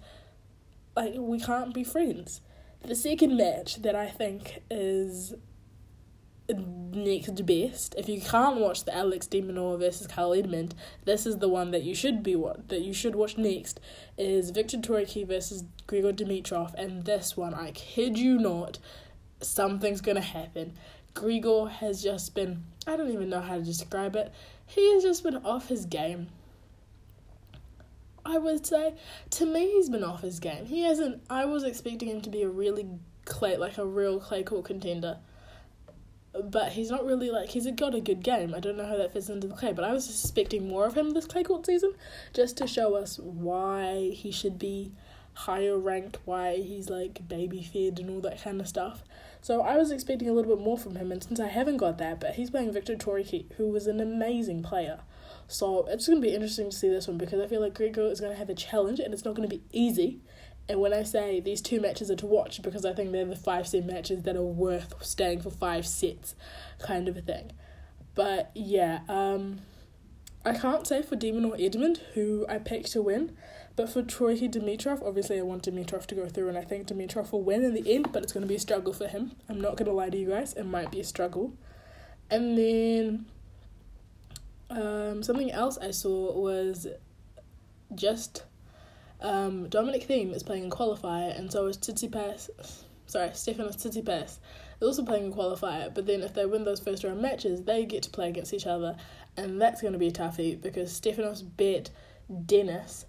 like 0.95 1.13
we 1.17 1.39
can't 1.39 1.74
be 1.74 1.83
friends. 1.83 2.41
The 2.83 2.95
second 2.95 3.38
match 3.38 3.81
that 3.83 3.95
I 3.95 4.07
think 4.07 4.63
is 4.69 5.33
next 6.57 7.45
best. 7.45 7.95
If 7.98 8.10
you 8.10 8.21
can't 8.21 8.57
watch 8.57 8.83
the 8.83 8.95
Alex 8.95 9.27
de 9.27 9.41
Minaur 9.41 9.79
versus 9.79 10.07
Kyle 10.07 10.33
Edmund, 10.33 10.75
this 11.05 11.25
is 11.25 11.38
the 11.38 11.48
one 11.48 11.71
that 11.71 11.83
you 11.83 11.95
should 11.95 12.24
be 12.24 12.36
what 12.36 12.69
that 12.69 12.81
you 12.81 12.93
should 12.93 13.15
watch 13.15 13.38
next. 13.38 13.79
Is 14.17 14.50
Viktor 14.51 14.77
Troicki 14.77 15.25
versus 15.25 15.63
Grigor 15.88 16.13
Dimitrov, 16.13 16.74
and 16.75 17.05
this 17.05 17.38
one, 17.38 17.53
I 17.53 17.71
kid 17.71 18.17
you 18.17 18.38
not, 18.38 18.79
something's 19.41 20.01
gonna 20.01 20.21
happen. 20.21 20.74
Grigor 21.13 21.69
has 21.69 22.01
just 22.01 22.33
been 22.36 22.63
I 22.88 22.98
don't 22.98 23.12
even 23.12 23.29
know 23.29 23.41
how 23.41 23.57
to 23.57 23.63
describe 23.63 24.15
it. 24.15 24.33
He 24.65 24.93
has 24.93 25.03
just 25.03 25.24
been 25.24 25.38
off 25.38 25.67
his 25.67 25.86
game. 25.86 26.27
I 28.31 28.38
would 28.38 28.65
say 28.65 28.93
to 29.31 29.45
me 29.45 29.71
he's 29.71 29.89
been 29.89 30.03
off 30.03 30.21
his 30.21 30.39
game. 30.39 30.65
He 30.65 30.81
hasn't 30.83 31.21
I 31.29 31.45
was 31.45 31.63
expecting 31.63 32.09
him 32.09 32.21
to 32.21 32.29
be 32.29 32.43
a 32.43 32.50
really 32.50 32.88
clay 33.25 33.57
like 33.57 33.77
a 33.77 33.85
real 33.85 34.19
clay 34.19 34.43
court 34.43 34.65
contender 34.65 35.17
but 36.43 36.71
he's 36.71 36.89
not 36.89 37.05
really 37.05 37.29
like 37.29 37.50
he's 37.50 37.69
got 37.71 37.93
a 37.93 38.01
good 38.01 38.23
game. 38.23 38.53
I 38.55 38.59
don't 38.59 38.77
know 38.77 38.85
how 38.85 38.97
that 38.97 39.13
fits 39.13 39.29
into 39.29 39.47
the 39.47 39.55
clay, 39.55 39.73
but 39.73 39.83
I 39.83 39.91
was 39.91 40.09
expecting 40.09 40.67
more 40.67 40.85
of 40.85 40.95
him 40.95 41.11
this 41.11 41.25
clay 41.25 41.43
court 41.43 41.65
season, 41.65 41.93
just 42.33 42.57
to 42.57 42.67
show 42.67 42.95
us 42.95 43.19
why 43.19 44.11
he 44.13 44.31
should 44.31 44.57
be 44.57 44.91
higher 45.33 45.77
ranked, 45.77 46.19
why 46.25 46.57
he's 46.57 46.89
like 46.89 47.27
baby 47.27 47.61
fed 47.61 48.00
and 48.00 48.09
all 48.09 48.21
that 48.21 48.41
kind 48.41 48.61
of 48.61 48.67
stuff. 48.67 49.03
So 49.41 49.61
I 49.61 49.75
was 49.75 49.91
expecting 49.91 50.29
a 50.29 50.33
little 50.33 50.55
bit 50.55 50.63
more 50.63 50.77
from 50.77 50.95
him, 50.95 51.11
and 51.11 51.23
since 51.23 51.39
I 51.39 51.47
haven't 51.47 51.77
got 51.77 51.97
that, 51.97 52.19
but 52.19 52.35
he's 52.35 52.51
playing 52.51 52.71
Viktor 52.71 52.95
Troicki, 52.95 53.51
who 53.57 53.67
was 53.67 53.88
an 53.88 54.00
amazing 54.00 54.63
player. 54.63 55.00
So 55.51 55.86
it's 55.89 56.08
gonna 56.08 56.22
be 56.22 56.34
interesting 56.34 56.70
to 56.70 56.75
see 56.75 56.89
this 56.89 57.08
one 57.08 57.17
because 57.17 57.41
I 57.41 57.48
feel 57.48 57.62
like 57.62 57.74
Grigor 57.74 58.10
is 58.10 58.22
gonna 58.22 58.36
have 58.36 58.50
a 58.50 58.55
challenge, 58.55 59.00
and 59.00 59.13
it's 59.13 59.25
not 59.25 59.36
gonna 59.36 59.48
be 59.48 59.63
easy. 59.72 60.22
And 60.70 60.79
when 60.79 60.93
I 60.93 61.03
say 61.03 61.39
these 61.39 61.62
two 61.62 61.81
matches 61.81 62.10
are 62.10 62.15
to 62.15 62.25
watch, 62.25 62.62
because 62.62 62.86
I 62.86 62.93
think 62.93 63.12
they're 63.12 63.25
the 63.25 63.36
five 63.36 63.67
set 63.67 63.86
matches 63.86 64.24
that 64.24 64.38
are 64.38 64.43
worth 64.43 64.93
staying 65.03 65.41
for 65.41 65.50
five 65.50 65.86
sets, 65.86 66.36
kind 66.79 67.10
of 67.10 67.17
a 67.17 67.22
thing. 67.22 67.51
But 68.15 68.51
yeah, 68.55 69.01
um, 69.10 69.60
I 70.46 70.53
can't 70.53 70.88
say 70.88 71.01
for 71.01 71.15
Demon 71.15 71.46
or 71.46 71.55
Edmund, 71.60 72.01
who 72.13 72.46
I 72.48 72.58
picked 72.58 72.93
to 72.93 73.01
win, 73.01 73.36
but 73.75 73.89
for 73.89 74.03
Troicki 74.03 74.50
Dimitrov, 74.50 75.05
obviously 75.05 75.38
I 75.38 75.41
want 75.41 75.63
Dimitrov 75.63 76.05
to 76.08 76.15
go 76.15 76.27
through, 76.27 76.48
and 76.48 76.58
I 76.58 76.63
think 76.63 76.88
Dimitrov 76.88 77.31
will 77.31 77.43
win 77.43 77.63
in 77.63 77.74
the 77.74 77.93
end, 77.93 78.12
but 78.13 78.24
it's 78.24 78.31
going 78.31 78.43
to 78.43 78.48
be 78.48 78.55
a 78.55 78.60
struggle 78.60 78.93
for 78.93 79.08
him. 79.08 79.34
I'm 79.50 79.60
not 79.60 79.75
going 79.75 79.88
to 79.88 79.93
lie 79.93 80.10
to 80.10 80.17
you 80.17 80.29
guys, 80.29 80.53
it 80.53 80.65
might 80.65 80.91
be 80.91 81.01
a 81.01 81.03
struggle. 81.03 81.53
And 82.29 82.58
then 82.58 83.25
um, 84.71 85.23
something 85.23 85.51
else 85.51 85.77
I 85.77 85.91
saw 85.91 86.33
was 86.33 86.87
just 87.93 88.43
um, 89.21 89.69
Dominic 89.69 90.07
Thiem 90.07 90.33
is 90.33 90.43
playing 90.43 90.63
in 90.63 90.69
qualifier, 90.69 91.37
and 91.37 91.51
so 91.51 91.67
is 91.67 91.77
Tsitsipas. 91.77 92.49
Sorry, 93.05 93.29
Stefanos 93.29 93.75
Tsitsipas 93.75 94.37
is 94.79 94.87
also 94.87 95.03
playing 95.03 95.25
in 95.25 95.33
qualifier. 95.33 95.93
But 95.93 96.07
then 96.07 96.21
if 96.21 96.33
they 96.33 96.45
win 96.45 96.63
those 96.63 96.79
first 96.79 97.03
round 97.03 97.21
matches, 97.21 97.63
they 97.63 97.85
get 97.85 98.03
to 98.03 98.09
play 98.09 98.29
against 98.29 98.53
each 98.53 98.65
other, 98.65 98.95
and 99.37 99.61
that's 99.61 99.81
going 99.81 99.93
to 99.93 99.99
be 99.99 100.07
a 100.07 100.11
toughie 100.11 100.59
because 100.59 100.99
Stefanos 100.99 101.43
bet 101.57 101.89
Dennis, 102.45 103.05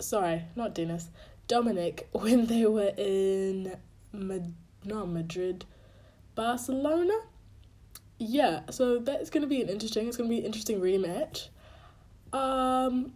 sorry, 0.00 0.42
not 0.56 0.74
Dennis, 0.74 1.08
Dominic 1.48 2.08
when 2.12 2.46
they 2.46 2.66
were 2.66 2.92
in 2.96 3.76
Mad- 4.12 4.54
not 4.84 5.08
Madrid, 5.08 5.64
Barcelona. 6.34 7.14
Yeah, 8.18 8.60
so 8.70 8.98
that's 8.98 9.30
to 9.42 9.46
be 9.46 9.60
an 9.60 9.68
interesting. 9.68 10.08
It's 10.08 10.16
to 10.28 10.34
be 10.34 10.40
an 10.40 10.46
interesting 10.46 10.80
rematch. 10.80 11.48
Um, 12.32 13.12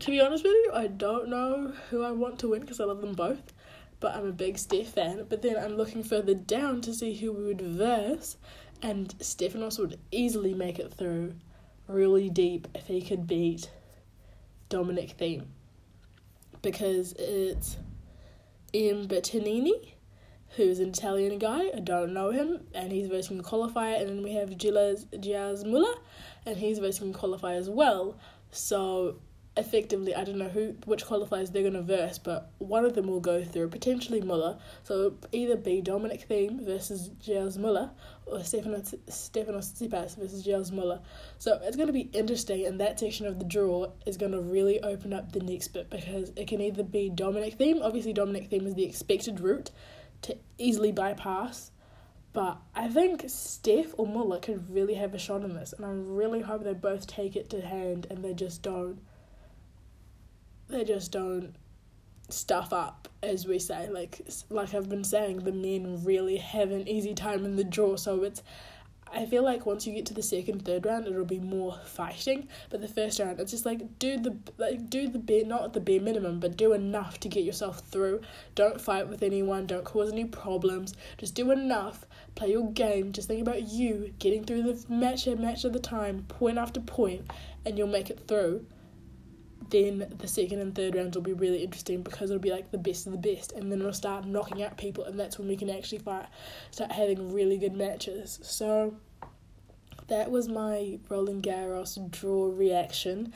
to 0.00 0.10
be 0.10 0.20
honest 0.20 0.44
with 0.44 0.52
you, 0.52 0.70
I 0.74 0.86
don't 0.86 1.28
know 1.28 1.72
who 1.90 2.02
I 2.02 2.10
want 2.10 2.38
to 2.40 2.48
win 2.48 2.60
because 2.60 2.80
I 2.80 2.84
love 2.84 3.00
them 3.00 3.14
both. 3.14 3.52
But 4.00 4.16
I'm 4.16 4.26
a 4.26 4.32
big 4.32 4.58
Steph 4.58 4.88
fan. 4.88 5.24
But 5.28 5.40
then 5.40 5.56
I'm 5.56 5.76
looking 5.76 6.02
further 6.02 6.34
down 6.34 6.82
to 6.82 6.92
see 6.92 7.14
who 7.14 7.32
we 7.32 7.44
would 7.44 7.62
verse, 7.62 8.36
and 8.82 9.08
Stefanos 9.18 9.78
would 9.78 9.98
easily 10.10 10.52
make 10.52 10.78
it 10.78 10.92
through 10.92 11.34
really 11.86 12.28
deep 12.28 12.68
if 12.74 12.86
he 12.86 13.00
could 13.00 13.26
beat 13.26 13.70
Dominic 14.68 15.16
Thiem. 15.16 15.46
Because 16.60 17.14
it's 17.18 17.78
Ian 18.74 19.06
Bertagnini, 19.06 19.93
who's 20.56 20.78
an 20.78 20.88
Italian 20.88 21.38
guy. 21.38 21.70
I 21.74 21.80
don't 21.80 22.12
know 22.12 22.30
him, 22.30 22.66
and 22.74 22.92
he's 22.92 23.08
the 23.08 23.16
qualifier. 23.42 24.00
And 24.00 24.08
then 24.08 24.22
we 24.22 24.32
have 24.34 24.50
Gilles 24.60 25.64
Muller, 25.64 25.94
and 26.46 26.56
he's 26.56 26.78
the 26.78 26.88
qualifier 26.88 27.58
as 27.58 27.68
well. 27.68 28.16
So 28.50 29.16
effectively 29.56 30.14
I 30.14 30.24
don't 30.24 30.38
know 30.38 30.48
who 30.48 30.74
which 30.84 31.04
qualifiers 31.04 31.52
they're 31.52 31.62
gonna 31.62 31.82
verse, 31.82 32.18
but 32.18 32.50
one 32.58 32.84
of 32.84 32.94
them 32.94 33.06
will 33.06 33.20
go 33.20 33.44
through, 33.44 33.68
potentially 33.68 34.20
Muller. 34.20 34.58
So 34.82 35.14
either 35.32 35.56
be 35.56 35.80
Dominic 35.80 36.28
Thiem 36.28 36.64
versus 36.64 37.10
Gilles 37.22 37.56
Muller 37.56 37.90
or 38.26 38.38
Stefanos 38.38 38.94
Stefanos 39.06 39.72
Tsitsipas 39.72 40.16
versus 40.16 40.42
Gilles 40.42 40.72
Muller. 40.72 41.00
So 41.38 41.60
it's 41.62 41.76
gonna 41.76 41.92
be 41.92 42.08
interesting 42.12 42.66
and 42.66 42.80
that 42.80 42.98
section 42.98 43.26
of 43.26 43.38
the 43.38 43.44
draw 43.44 43.92
is 44.06 44.16
gonna 44.16 44.40
really 44.40 44.80
open 44.80 45.12
up 45.12 45.30
the 45.32 45.40
next 45.40 45.68
bit 45.68 45.88
because 45.88 46.32
it 46.36 46.48
can 46.48 46.60
either 46.60 46.82
be 46.82 47.08
Dominic 47.08 47.56
Thiem, 47.56 47.80
obviously 47.82 48.12
Dominic 48.12 48.50
Thiem 48.50 48.66
is 48.66 48.74
the 48.74 48.84
expected 48.84 49.40
route 49.40 49.70
to 50.24 50.36
easily 50.58 50.92
bypass. 50.92 51.70
But 52.32 52.58
I 52.74 52.88
think 52.88 53.24
Steph 53.28 53.94
or 53.96 54.06
Muller 54.06 54.40
could 54.40 54.68
really 54.68 54.94
have 54.94 55.14
a 55.14 55.18
shot 55.18 55.42
in 55.42 55.54
this, 55.54 55.72
and 55.72 55.86
I 55.86 55.90
really 55.90 56.40
hope 56.40 56.64
they 56.64 56.74
both 56.74 57.06
take 57.06 57.36
it 57.36 57.48
to 57.50 57.60
hand 57.60 58.08
and 58.10 58.24
they 58.24 58.34
just 58.34 58.62
don't 58.62 58.98
they 60.68 60.82
just 60.82 61.12
don't 61.12 61.54
stuff 62.30 62.72
up 62.72 63.06
as 63.22 63.46
we 63.46 63.58
say 63.58 63.88
like 63.90 64.20
like 64.48 64.74
I've 64.74 64.88
been 64.88 65.04
saying 65.04 65.40
the 65.40 65.52
men 65.52 66.02
really 66.04 66.38
have 66.38 66.70
an 66.70 66.88
easy 66.88 67.14
time 67.14 67.44
in 67.44 67.56
the 67.56 67.64
draw 67.64 67.96
so 67.96 68.22
it's 68.22 68.42
I 69.14 69.26
feel 69.26 69.44
like 69.44 69.64
once 69.64 69.86
you 69.86 69.94
get 69.94 70.06
to 70.06 70.14
the 70.14 70.22
second 70.22 70.64
third 70.64 70.84
round 70.84 71.06
it'll 71.06 71.24
be 71.24 71.38
more 71.38 71.78
fighting. 71.84 72.48
But 72.70 72.80
the 72.80 72.88
first 72.88 73.20
round 73.20 73.38
it's 73.38 73.52
just 73.52 73.64
like 73.64 73.98
do 73.98 74.18
the 74.18 74.36
like 74.58 74.90
do 74.90 75.08
the 75.08 75.18
bare 75.18 75.44
not 75.44 75.72
the 75.72 75.80
bare 75.80 76.00
minimum 76.00 76.40
but 76.40 76.56
do 76.56 76.72
enough 76.72 77.20
to 77.20 77.28
get 77.28 77.44
yourself 77.44 77.80
through. 77.80 78.22
Don't 78.54 78.80
fight 78.80 79.08
with 79.08 79.22
anyone. 79.22 79.66
Don't 79.66 79.84
cause 79.84 80.12
any 80.12 80.24
problems. 80.24 80.94
Just 81.18 81.34
do 81.34 81.50
enough. 81.50 82.04
Play 82.34 82.50
your 82.50 82.70
game. 82.72 83.12
Just 83.12 83.28
think 83.28 83.40
about 83.40 83.68
you 83.68 84.12
getting 84.18 84.44
through 84.44 84.62
the 84.62 84.84
match 84.92 85.28
at 85.28 85.38
match 85.38 85.64
at 85.64 85.72
the 85.72 85.78
time 85.78 86.24
point 86.28 86.58
after 86.58 86.80
point 86.80 87.30
and 87.64 87.78
you'll 87.78 87.86
make 87.88 88.10
it 88.10 88.26
through. 88.26 88.66
Then 89.70 90.14
the 90.18 90.28
second 90.28 90.60
and 90.60 90.74
third 90.74 90.94
rounds 90.94 91.16
will 91.16 91.22
be 91.22 91.32
really 91.32 91.64
interesting 91.64 92.02
because 92.02 92.30
it'll 92.30 92.40
be 92.40 92.50
like 92.50 92.70
the 92.70 92.78
best 92.78 93.06
of 93.06 93.12
the 93.12 93.34
best, 93.34 93.52
and 93.52 93.72
then 93.72 93.80
it'll 93.80 93.92
start 93.92 94.26
knocking 94.26 94.62
out 94.62 94.76
people, 94.76 95.04
and 95.04 95.18
that's 95.18 95.38
when 95.38 95.48
we 95.48 95.56
can 95.56 95.70
actually 95.70 95.98
fight, 95.98 96.26
start 96.70 96.92
having 96.92 97.32
really 97.32 97.56
good 97.56 97.74
matches. 97.74 98.38
So 98.42 98.94
that 100.08 100.30
was 100.30 100.48
my 100.48 100.98
Roland 101.08 101.42
Garros 101.42 102.10
draw 102.10 102.46
reaction. 102.46 103.32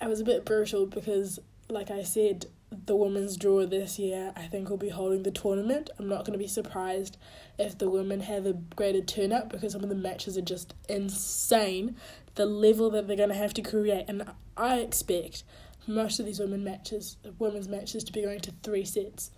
I 0.00 0.06
was 0.06 0.20
a 0.20 0.24
bit 0.24 0.44
brutal 0.44 0.86
because, 0.86 1.38
like 1.68 1.90
I 1.90 2.02
said, 2.02 2.46
the 2.70 2.94
women's 2.94 3.36
draw 3.36 3.66
this 3.66 3.98
year, 3.98 4.32
I 4.36 4.42
think, 4.42 4.68
will 4.68 4.76
be 4.76 4.90
holding 4.90 5.22
the 5.22 5.30
tournament. 5.30 5.90
I'm 5.98 6.08
not 6.08 6.24
going 6.24 6.32
to 6.32 6.38
be 6.38 6.48
surprised 6.48 7.16
if 7.58 7.78
the 7.78 7.88
women 7.88 8.20
have 8.20 8.46
a 8.46 8.52
greater 8.52 9.00
turnout 9.00 9.48
because 9.48 9.72
some 9.72 9.82
of 9.82 9.88
the 9.88 9.94
matches 9.94 10.36
are 10.36 10.42
just 10.42 10.74
insane 10.88 11.96
the 12.34 12.46
level 12.46 12.90
that 12.90 13.08
they're 13.08 13.16
going 13.16 13.30
to 13.30 13.34
have 13.34 13.54
to 13.54 13.62
create. 13.62 14.04
And 14.06 14.22
I 14.56 14.80
expect 14.80 15.44
most 15.86 16.20
of 16.20 16.26
these 16.26 16.38
women 16.38 16.62
matches, 16.62 17.16
women's 17.38 17.68
matches, 17.68 18.04
to 18.04 18.12
be 18.12 18.22
going 18.22 18.40
to 18.40 18.52
three 18.62 18.84
sets. 18.84 19.30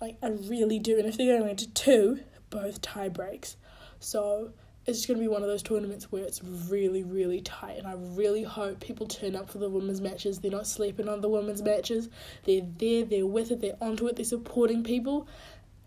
Like 0.00 0.16
I 0.22 0.28
really 0.28 0.80
do. 0.80 0.98
And 0.98 1.06
if 1.06 1.16
they're 1.16 1.38
going 1.38 1.56
to 1.56 1.70
two, 1.72 2.20
both 2.50 2.82
tie 2.82 3.08
breaks. 3.08 3.56
So 4.00 4.52
it's 4.86 4.98
just 4.98 5.08
going 5.08 5.18
to 5.18 5.24
be 5.24 5.28
one 5.28 5.42
of 5.42 5.48
those 5.48 5.62
tournaments 5.62 6.12
where 6.12 6.24
it's 6.24 6.42
really, 6.44 7.02
really 7.02 7.40
tight. 7.40 7.78
And 7.78 7.86
I 7.86 7.94
really 7.96 8.42
hope 8.42 8.80
people 8.80 9.06
turn 9.06 9.34
up 9.34 9.48
for 9.50 9.58
the 9.58 9.68
women's 9.68 10.00
matches. 10.00 10.40
They're 10.40 10.50
not 10.50 10.66
sleeping 10.66 11.08
on 11.08 11.22
the 11.22 11.28
women's 11.28 11.62
matches. 11.62 12.10
They're 12.44 12.66
there, 12.78 13.04
they're 13.04 13.26
with 13.26 13.50
it, 13.50 13.60
they're 13.60 13.76
onto 13.80 14.06
it, 14.08 14.16
they're 14.16 14.24
supporting 14.24 14.82
people 14.84 15.26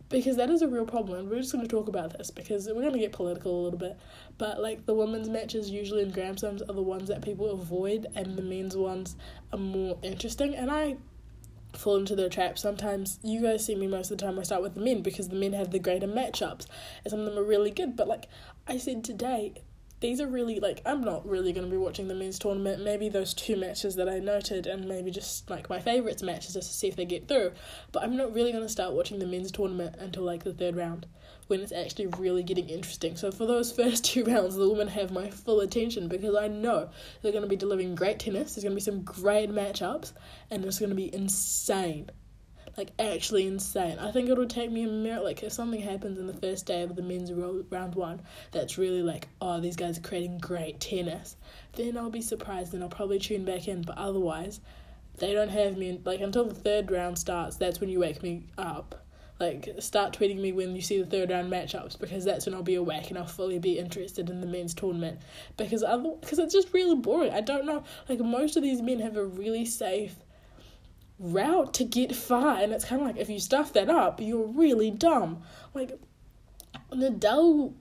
because 0.10 0.38
that 0.38 0.49
is 0.49 0.62
a 0.62 0.67
real 0.67 0.86
problem 0.86 1.19
and 1.19 1.29
we're 1.29 1.38
just 1.38 1.51
going 1.51 1.65
to 1.65 1.69
talk 1.69 1.89
about 1.89 2.17
this 2.17 2.31
because 2.31 2.67
we're 2.67 2.81
going 2.81 2.93
to 2.93 2.99
get 2.99 3.12
political 3.12 3.60
a 3.60 3.62
little 3.63 3.79
bit 3.79 3.97
but 4.38 4.62
like 4.62 4.86
the 4.86 4.93
women's 4.93 5.27
matches 5.27 5.69
usually 5.69 6.01
in 6.01 6.12
grand 6.12 6.39
slams 6.39 6.62
are 6.62 6.73
the 6.73 6.81
ones 6.81 7.10
that 7.10 7.21
people 7.21 7.51
avoid 7.51 8.07
and 8.15 8.38
the 8.38 8.41
men's 8.41 8.77
ones 8.77 9.17
are 9.51 9.60
more 9.60 9.97
interesting 10.03 10.55
and 10.55 10.71
i 10.71 10.95
fall 11.73 11.97
into 11.97 12.15
their 12.15 12.30
trap 12.30 12.58
sometimes 12.58 13.19
you 13.23 13.41
guys 13.41 13.65
see 13.65 13.75
me 13.75 13.88
most 13.88 14.10
of 14.10 14.17
the 14.17 14.25
time 14.25 14.39
i 14.39 14.43
start 14.43 14.62
with 14.62 14.73
the 14.73 14.82
men 14.82 15.01
because 15.01 15.30
the 15.30 15.36
men 15.36 15.53
have 15.53 15.71
the 15.71 15.80
greater 15.80 16.08
matchups. 16.08 16.65
And 17.03 17.12
some 17.12 17.19
of 17.19 17.25
them 17.25 17.38
are 17.38 17.43
really 17.43 17.71
good 17.71 17.95
but 17.95 18.08
like 18.08 18.27
i 18.67 18.77
said 18.77 19.03
today 19.03 19.62
these 19.99 20.21
are 20.21 20.27
really 20.27 20.60
like 20.60 20.81
I'm 20.86 21.01
not 21.01 21.27
really 21.27 21.53
going 21.53 21.65
to 21.65 21.71
be 21.71 21.77
watching 21.77 22.07
the 22.07 22.13
men's 22.13 22.38
tournament. 22.38 22.83
Maybe 22.83 23.10
those 23.10 23.33
two 23.33 23.55
matches 23.55 23.95
that 23.95 24.07
I 24.07 24.19
noted, 24.19 24.67
and 24.67 24.88
maybe 24.88 25.10
just 25.10 25.49
like 25.49 25.69
my 25.69 25.79
favorites 25.79 26.21
matches 26.21 26.53
just 26.53 26.69
to 26.69 26.77
see 26.77 26.88
if 26.88 26.95
they 26.95 27.05
get 27.05 27.27
through. 27.27 27.53
But 27.91 28.03
I'm 28.03 28.15
not 28.15 28.33
really 28.33 28.51
going 28.51 28.63
to 28.63 28.69
start 28.69 28.93
watching 28.93 29.19
the 29.19 29.25
men's 29.25 29.51
tournament 29.51 29.95
until 29.97 30.23
like 30.23 30.43
the 30.43 30.53
third 30.53 30.75
round 30.75 31.07
when 31.47 31.62
it's 31.62 31.71
actually 31.71 32.07
really 32.17 32.43
getting 32.43 32.69
interesting. 32.69 33.15
So 33.15 33.31
for 33.31 33.45
those 33.45 33.71
first 33.75 34.05
two 34.05 34.23
rounds, 34.23 34.55
the 34.55 34.69
women 34.69 34.88
have 34.89 35.12
my 35.12 35.29
full 35.29 35.62
attention 35.62 36.07
because 36.07 36.36
I 36.36 36.47
know 36.47 36.89
they're 37.21 37.31
going 37.31 37.43
to 37.43 37.49
be 37.49 37.55
delivering 37.55 37.95
great 37.95 38.19
tennis. 38.19 38.53
There's 38.53 38.63
going 38.63 38.73
to 38.73 38.75
be 38.75 38.81
some 38.81 39.01
great 39.01 39.49
matchups, 39.49 40.13
and 40.51 40.63
it's 40.63 40.79
going 40.79 40.89
to 40.89 40.95
be 40.95 41.13
insane. 41.13 42.12
Like 42.77 42.91
actually 42.99 43.47
insane. 43.47 43.97
I 43.97 44.11
think 44.11 44.29
it 44.29 44.37
would 44.37 44.51
take 44.51 44.71
me 44.71 44.83
a 44.83 44.87
minute, 44.87 45.23
like 45.23 45.41
if 45.41 45.51
something 45.51 45.81
happens 45.81 46.19
in 46.19 46.27
the 46.27 46.33
first 46.33 46.67
day 46.67 46.83
of 46.83 46.95
the 46.95 47.01
men's 47.01 47.33
ro- 47.33 47.65
round 47.71 47.95
one 47.95 48.21
that's 48.51 48.77
really 48.77 49.01
like, 49.01 49.27
oh, 49.41 49.59
these 49.59 49.75
guys 49.75 49.97
are 49.97 50.01
creating 50.01 50.37
great 50.37 50.79
tennis, 50.79 51.35
then 51.73 51.97
I'll 51.97 52.11
be 52.11 52.21
surprised 52.21 52.75
and 52.75 52.83
I'll 52.83 52.89
probably 52.89 53.17
tune 53.17 53.45
back 53.45 53.67
in. 53.67 53.81
But 53.81 53.97
otherwise, 53.97 54.61
they 55.17 55.33
don't 55.33 55.49
have 55.49 55.75
me, 55.75 55.99
like 56.05 56.21
until 56.21 56.45
the 56.45 56.53
third 56.53 56.91
round 56.91 57.17
starts, 57.17 57.55
that's 57.55 57.79
when 57.79 57.89
you 57.89 57.99
wake 57.99 58.21
me 58.21 58.43
up. 58.59 59.03
Like, 59.39 59.69
start 59.79 60.17
tweeting 60.17 60.39
me 60.39 60.51
when 60.51 60.75
you 60.75 60.81
see 60.81 60.99
the 60.99 61.05
third 61.05 61.29
round 61.29 61.51
matchups 61.51 61.99
because 61.99 62.25
that's 62.25 62.47
when 62.47 62.55
I'll 62.55 62.63
be 62.63 62.75
awake 62.75 63.09
and 63.09 63.19
I'll 63.19 63.27
fully 63.27 63.59
be 63.59 63.77
interested 63.77 64.31
in 64.31 64.41
the 64.41 64.47
men's 64.47 64.73
tournament. 64.73 65.19
Because 65.57 65.83
other, 65.83 66.13
because 66.19 66.39
it's 66.39 66.53
just 66.53 66.73
really 66.73 66.95
boring. 66.95 67.31
I 67.31 67.41
don't 67.41 67.65
know. 67.65 67.83
Like, 68.09 68.19
most 68.19 68.57
of 68.57 68.63
these 68.63 68.81
men 68.81 68.99
have 68.99 69.15
a 69.15 69.25
really 69.25 69.63
safe 69.65 70.15
route 71.19 71.73
to 71.75 71.84
get 71.84 72.15
far, 72.15 72.58
and 72.60 72.71
it's 72.73 72.86
kind 72.86 73.01
of 73.01 73.08
like 73.08 73.17
if 73.17 73.30
you 73.30 73.39
stuff 73.39 73.73
that 73.73 73.89
up, 73.89 74.19
you're 74.21 74.47
really 74.47 74.91
dumb. 74.91 75.43
Like 75.73 75.99
Nadal, 76.91 77.73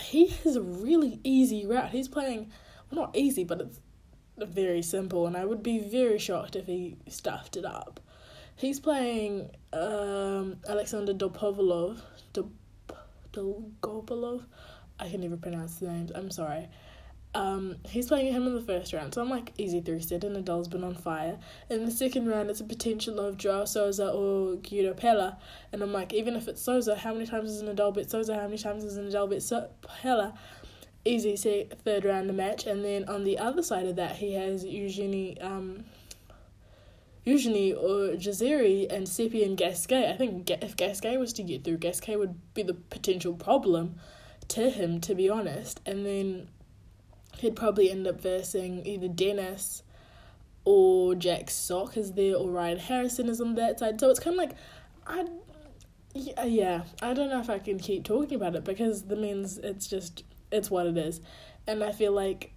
he 0.00 0.28
has 0.28 0.56
a 0.56 0.62
really 0.62 1.20
easy 1.24 1.66
route. 1.66 1.90
He's 1.90 2.08
playing, 2.08 2.50
well, 2.90 3.02
not 3.02 3.16
easy, 3.16 3.44
but 3.44 3.60
it's 3.60 3.80
very 4.38 4.82
simple, 4.82 5.26
and 5.26 5.36
I 5.36 5.44
would 5.44 5.62
be 5.62 5.78
very 5.78 6.18
shocked 6.18 6.56
if 6.56 6.66
he 6.66 6.96
stuffed 7.08 7.56
it 7.56 7.64
up. 7.64 8.00
He's 8.56 8.78
playing 8.78 9.50
um, 9.72 10.58
Alexander 10.68 11.14
Dopovalov, 11.14 12.00
Dolgopolov. 13.32 14.44
I 14.98 15.08
can 15.08 15.20
never 15.20 15.36
pronounce 15.36 15.76
the 15.76 15.88
names. 15.88 16.12
I'm 16.14 16.30
sorry. 16.30 16.68
Um, 17.34 17.76
he's 17.88 18.08
playing 18.08 18.32
him 18.32 18.46
in 18.46 18.54
the 18.54 18.60
first 18.60 18.92
round, 18.92 19.14
so 19.14 19.22
I'm 19.22 19.30
like 19.30 19.52
easy 19.56 19.80
three 19.80 20.02
set, 20.02 20.24
and 20.24 20.36
Nadal's 20.36 20.68
been 20.68 20.84
on 20.84 20.94
fire. 20.94 21.38
In 21.70 21.86
the 21.86 21.90
second 21.90 22.28
round, 22.28 22.50
it's 22.50 22.60
a 22.60 22.64
potential 22.64 23.18
of 23.20 23.38
Joao 23.38 23.64
Souza 23.64 24.10
or 24.10 24.56
Guido 24.56 24.92
Pella, 24.92 25.38
and 25.72 25.82
I'm 25.82 25.92
like, 25.94 26.12
even 26.12 26.36
if 26.36 26.46
it's 26.46 26.60
Souza, 26.60 26.94
how 26.94 27.14
many 27.14 27.26
times 27.26 27.50
has 27.50 27.62
Nadal 27.62 27.94
beat 27.94 28.10
Souza? 28.10 28.34
How 28.34 28.42
many 28.42 28.58
times 28.58 28.84
has 28.84 28.98
Nadal 28.98 29.30
beat 29.30 29.42
so- 29.42 29.70
Pella? 30.02 30.34
Easy 31.06 31.34
set, 31.34 31.80
third 31.80 32.04
round 32.04 32.28
the 32.28 32.34
match, 32.34 32.66
and 32.66 32.84
then 32.84 33.08
on 33.08 33.24
the 33.24 33.38
other 33.38 33.62
side 33.62 33.86
of 33.86 33.96
that, 33.96 34.16
he 34.16 34.34
has 34.34 34.62
Eugenie, 34.62 35.40
um, 35.40 35.84
Eugenie 37.24 37.72
or 37.72 38.14
Jaziri 38.14 38.92
and 38.92 39.08
Seppi 39.08 39.42
and 39.42 39.56
Gasquet. 39.56 40.10
I 40.10 40.16
think 40.16 40.50
if 40.50 40.76
Gasquet 40.76 41.16
was 41.16 41.32
to 41.34 41.42
get 41.42 41.64
through, 41.64 41.78
Gasquet 41.78 42.16
would 42.16 42.38
be 42.52 42.62
the 42.62 42.74
potential 42.74 43.32
problem 43.32 43.96
to 44.48 44.70
him, 44.70 45.00
to 45.00 45.14
be 45.14 45.30
honest, 45.30 45.80
and 45.86 46.04
then 46.04 46.48
he'd 47.38 47.56
probably 47.56 47.90
end 47.90 48.06
up 48.06 48.20
versing 48.20 48.86
either 48.86 49.08
Denis 49.08 49.82
or 50.64 51.14
Jack 51.14 51.50
Sock 51.50 51.96
is 51.96 52.12
there 52.12 52.36
or 52.36 52.50
Ryan 52.50 52.78
Harrison 52.78 53.28
is 53.28 53.40
on 53.40 53.54
that 53.56 53.78
side. 53.78 54.00
So 54.00 54.10
it's 54.10 54.20
kind 54.20 54.34
of 54.34 54.38
like, 54.38 54.56
I, 55.06 55.26
yeah, 56.14 56.40
uh, 56.40 56.46
yeah, 56.46 56.82
I 57.00 57.14
don't 57.14 57.30
know 57.30 57.40
if 57.40 57.50
I 57.50 57.58
can 57.58 57.78
keep 57.78 58.04
talking 58.04 58.36
about 58.36 58.54
it 58.54 58.64
because 58.64 59.02
the 59.02 59.16
men's, 59.16 59.58
it's 59.58 59.88
just, 59.88 60.24
it's 60.50 60.70
what 60.70 60.86
it 60.86 60.96
is. 60.96 61.20
And 61.66 61.82
I 61.82 61.92
feel 61.92 62.12
like 62.12 62.52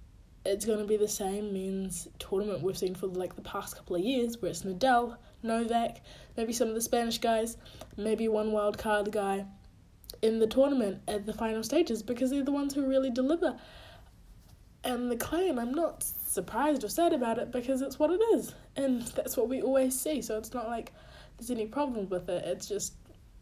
it's 0.45 0.65
going 0.65 0.79
to 0.79 0.85
be 0.85 0.97
the 0.97 1.07
same 1.07 1.53
men's 1.53 2.07
tournament 2.19 2.61
we've 2.61 2.77
seen 2.77 2.93
for 2.93 3.07
like 3.07 3.35
the 3.35 3.41
past 3.41 3.75
couple 3.75 3.95
of 3.95 4.03
years 4.03 4.41
where 4.41 4.51
it's 4.51 4.61
Nadal, 4.61 5.17
Novak, 5.41 6.01
maybe 6.38 6.53
some 6.53 6.67
of 6.67 6.75
the 6.75 6.81
Spanish 6.81 7.17
guys, 7.17 7.57
maybe 7.97 8.27
one 8.27 8.51
wild 8.51 8.77
card 8.77 9.11
guy 9.11 9.45
in 10.21 10.39
the 10.39 10.47
tournament 10.47 11.01
at 11.07 11.25
the 11.25 11.33
final 11.33 11.63
stages 11.63 12.03
because 12.03 12.29
they're 12.29 12.43
the 12.43 12.51
ones 12.51 12.73
who 12.73 12.88
really 12.88 13.09
deliver 13.09 13.57
and 14.86 15.12
the 15.12 15.17
claim, 15.17 15.58
I'm 15.58 15.74
not 15.74 16.04
surprised 16.04 16.84
or 16.84 16.89
sad 16.89 17.12
about 17.12 17.39
it 17.39 17.52
because 17.52 17.82
it's 17.82 17.98
what 17.98 18.12
it 18.12 18.21
is. 18.36 18.54
And 18.76 19.02
that's 19.02 19.36
what 19.36 19.50
we 19.50 19.62
always 19.62 20.00
see. 20.00 20.21
So 20.21 20.38
it's 20.38 20.54
not 20.54 20.67
like 20.67 20.93
there's 21.38 21.50
any 21.50 21.65
problem 21.65 22.08
with 22.08 22.30
it. 22.30 22.45
It's 22.45 22.67
just 22.67 22.93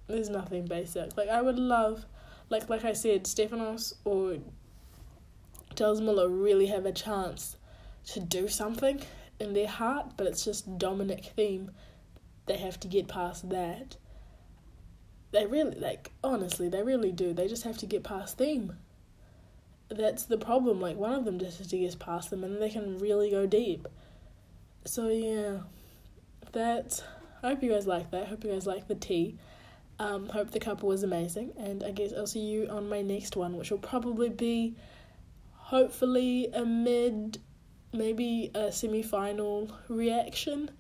there's 0.08 0.30
nothing 0.30 0.66
basic. 0.66 1.16
Like 1.18 1.28
I 1.30 1.42
would 1.42 1.60
love 1.60 2.06
like 2.50 2.70
like 2.70 2.86
I 2.86 2.94
said, 2.94 3.26
Stefanos 3.26 3.94
or 4.06 4.38
Gilles 5.78 6.02
Muller 6.02 6.30
really 6.30 6.68
have 6.68 6.86
a 6.86 6.94
chance 6.94 7.58
to 8.12 8.20
do 8.22 8.48
something 8.48 9.02
in 9.40 9.54
their 9.54 9.68
heart, 9.68 10.14
but 10.16 10.28
it's 10.28 10.46
just 10.46 10.78
Dominic 10.78 11.34
Thiem. 11.38 11.70
They 12.46 12.58
have 12.58 12.80
to 12.82 12.88
get 12.88 13.08
past 13.08 13.50
that. 13.50 13.98
They 15.32 15.46
really 15.46 15.78
like 15.78 16.12
honestly, 16.24 16.70
they 16.70 16.84
really 16.84 17.12
do. 17.12 17.34
They 17.34 17.50
just 17.50 17.64
have 17.64 17.78
to 17.80 17.86
get 17.86 18.04
past 18.04 18.38
Thiem 18.38 18.76
that's 19.98 20.26
the 20.26 20.38
problem. 20.38 20.80
Like 20.82 20.98
one 20.98 21.14
of 21.14 21.26
them 21.26 21.40
just 21.40 21.70
get 21.70 22.00
past 22.00 22.30
them, 22.30 22.44
and 22.44 22.62
they 22.62 22.70
can 22.70 22.98
really 23.00 23.30
go 23.30 23.46
deep. 23.46 23.88
So 24.86 25.10
yeah, 25.10 25.60
that. 26.52 27.04
I 27.42 27.50
hope 27.50 27.64
you 27.64 27.72
guys 27.72 27.86
like 27.86 28.10
that. 28.12 28.24
I 28.24 28.26
hope 28.26 28.44
you 28.46 28.52
guys 28.52 28.66
like 28.66 28.88
the 28.88 28.96
tea. 28.96 29.38
Um, 30.00 30.30
hope 30.30 30.52
the 30.52 30.60
couple 30.60 30.90
was 30.90 31.04
amazing, 31.04 31.52
and 31.58 31.84
I 31.84 31.92
guess 31.92 32.14
I'll 32.14 32.26
see 32.26 32.40
you 32.40 32.68
on 32.68 32.90
my 32.90 33.02
next 33.02 33.36
one, 33.36 33.58
which 33.58 33.70
will 33.70 33.78
probably 33.78 34.30
be, 34.30 34.76
hopefully 35.52 36.48
a 36.54 36.66
mid, 36.66 37.40
maybe 37.92 38.50
a 38.56 38.72
semi-final 38.72 39.72
reaction 39.90 40.72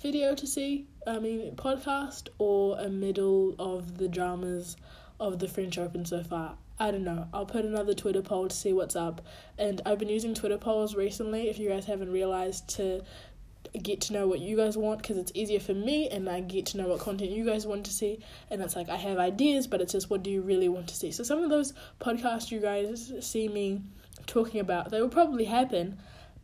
video 0.00 0.34
to 0.34 0.46
see. 0.46 0.86
I 1.06 1.18
mean 1.18 1.56
podcast 1.56 2.28
or 2.38 2.78
a 2.78 2.88
middle 2.88 3.54
of 3.58 3.96
the 3.96 4.08
dramas 4.08 4.76
of 5.18 5.38
the 5.38 5.48
French 5.48 5.78
Open 5.78 6.04
so 6.04 6.22
far. 6.22 6.56
I 6.80 6.90
don't 6.90 7.04
know. 7.04 7.26
I'll 7.32 7.46
put 7.46 7.64
another 7.64 7.94
Twitter 7.94 8.22
poll 8.22 8.48
to 8.48 8.54
see 8.54 8.72
what's 8.72 8.94
up. 8.94 9.20
And 9.58 9.80
I've 9.84 9.98
been 9.98 10.08
using 10.08 10.34
Twitter 10.34 10.58
polls 10.58 10.94
recently, 10.94 11.48
if 11.48 11.58
you 11.58 11.68
guys 11.68 11.86
haven't 11.86 12.12
realized, 12.12 12.68
to 12.76 13.02
get 13.82 14.00
to 14.00 14.12
know 14.12 14.26
what 14.26 14.38
you 14.40 14.56
guys 14.56 14.76
want 14.76 15.02
because 15.02 15.18
it's 15.18 15.32
easier 15.34 15.60
for 15.60 15.74
me 15.74 16.08
and 16.08 16.28
I 16.28 16.40
get 16.40 16.66
to 16.66 16.78
know 16.78 16.88
what 16.88 17.00
content 17.00 17.30
you 17.30 17.44
guys 17.44 17.66
want 17.66 17.84
to 17.86 17.92
see. 17.92 18.20
And 18.50 18.62
it's 18.62 18.76
like 18.76 18.88
I 18.88 18.96
have 18.96 19.18
ideas, 19.18 19.66
but 19.66 19.80
it's 19.80 19.92
just 19.92 20.08
what 20.08 20.22
do 20.22 20.30
you 20.30 20.40
really 20.40 20.68
want 20.68 20.88
to 20.88 20.94
see? 20.94 21.10
So 21.10 21.22
some 21.22 21.42
of 21.42 21.50
those 21.50 21.74
podcasts 22.00 22.50
you 22.50 22.60
guys 22.60 23.12
see 23.20 23.48
me 23.48 23.82
talking 24.26 24.60
about, 24.60 24.90
they 24.90 25.00
will 25.00 25.08
probably 25.08 25.44
happen 25.44 25.98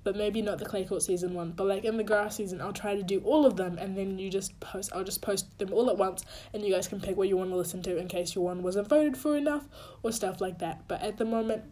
but 0.04 0.16
maybe 0.16 0.42
not 0.42 0.58
the 0.58 0.64
clay 0.64 0.84
court 0.84 1.02
season 1.02 1.34
one. 1.34 1.52
But 1.52 1.66
like 1.66 1.84
in 1.84 1.96
the 1.96 2.04
grass 2.04 2.36
season, 2.36 2.60
I'll 2.60 2.72
try 2.72 2.94
to 2.94 3.02
do 3.02 3.20
all 3.20 3.46
of 3.46 3.56
them, 3.56 3.78
and 3.78 3.96
then 3.96 4.18
you 4.18 4.30
just 4.30 4.58
post. 4.60 4.92
I'll 4.94 5.04
just 5.04 5.22
post 5.22 5.58
them 5.58 5.72
all 5.72 5.90
at 5.90 5.96
once, 5.96 6.24
and 6.52 6.64
you 6.64 6.72
guys 6.72 6.86
can 6.86 7.00
pick 7.00 7.16
what 7.16 7.28
you 7.28 7.36
want 7.36 7.50
to 7.50 7.56
listen 7.56 7.82
to 7.82 7.96
in 7.96 8.06
case 8.06 8.34
your 8.34 8.44
one 8.44 8.62
wasn't 8.62 8.88
voted 8.88 9.16
for 9.16 9.36
enough 9.36 9.66
or 10.02 10.12
stuff 10.12 10.40
like 10.40 10.58
that. 10.58 10.86
But 10.86 11.02
at 11.02 11.16
the 11.16 11.24
moment, 11.24 11.64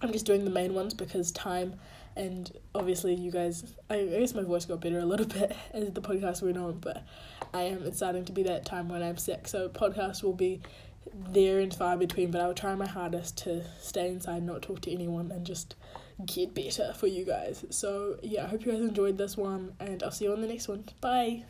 I'm 0.00 0.12
just 0.12 0.26
doing 0.26 0.44
the 0.44 0.50
main 0.50 0.74
ones 0.74 0.94
because 0.94 1.30
time. 1.30 1.74
And 2.16 2.50
obviously, 2.74 3.14
you 3.14 3.30
guys, 3.30 3.74
I, 3.88 4.02
guess 4.02 4.34
my 4.34 4.42
voice 4.42 4.64
got 4.64 4.80
better 4.80 4.98
a 4.98 5.04
little 5.04 5.26
bit 5.38 5.54
as 5.72 5.92
the 5.92 6.00
podcast 6.00 6.42
went 6.42 6.56
on, 6.56 6.78
but 6.80 7.04
I 7.54 7.62
am, 7.62 7.84
it's 7.84 7.98
starting 7.98 8.24
to 8.24 8.32
be 8.32 8.42
that 8.44 8.64
time 8.64 8.88
when 8.88 9.04
I'm 9.04 9.18
sick. 9.18 9.46
So, 9.46 9.68
podcast 9.68 10.24
will 10.24 10.32
be 10.32 10.60
there 11.14 11.60
and 11.60 11.72
far 11.72 11.96
between, 11.96 12.30
but 12.30 12.40
I'll 12.40 12.54
try 12.54 12.74
my 12.74 12.86
hardest 12.86 13.38
to 13.38 13.64
stay 13.80 14.08
inside, 14.08 14.42
not 14.42 14.62
talk 14.62 14.80
to 14.82 14.92
anyone, 14.92 15.30
and 15.30 15.46
just 15.46 15.74
get 16.24 16.54
better 16.54 16.92
for 16.94 17.06
you 17.06 17.24
guys. 17.24 17.64
So, 17.70 18.18
yeah, 18.22 18.44
I 18.44 18.48
hope 18.48 18.64
you 18.64 18.72
guys 18.72 18.80
enjoyed 18.80 19.18
this 19.18 19.36
one, 19.36 19.74
and 19.80 20.02
I'll 20.02 20.10
see 20.10 20.24
you 20.24 20.32
on 20.32 20.40
the 20.40 20.48
next 20.48 20.68
one. 20.68 20.84
Bye. 21.00 21.44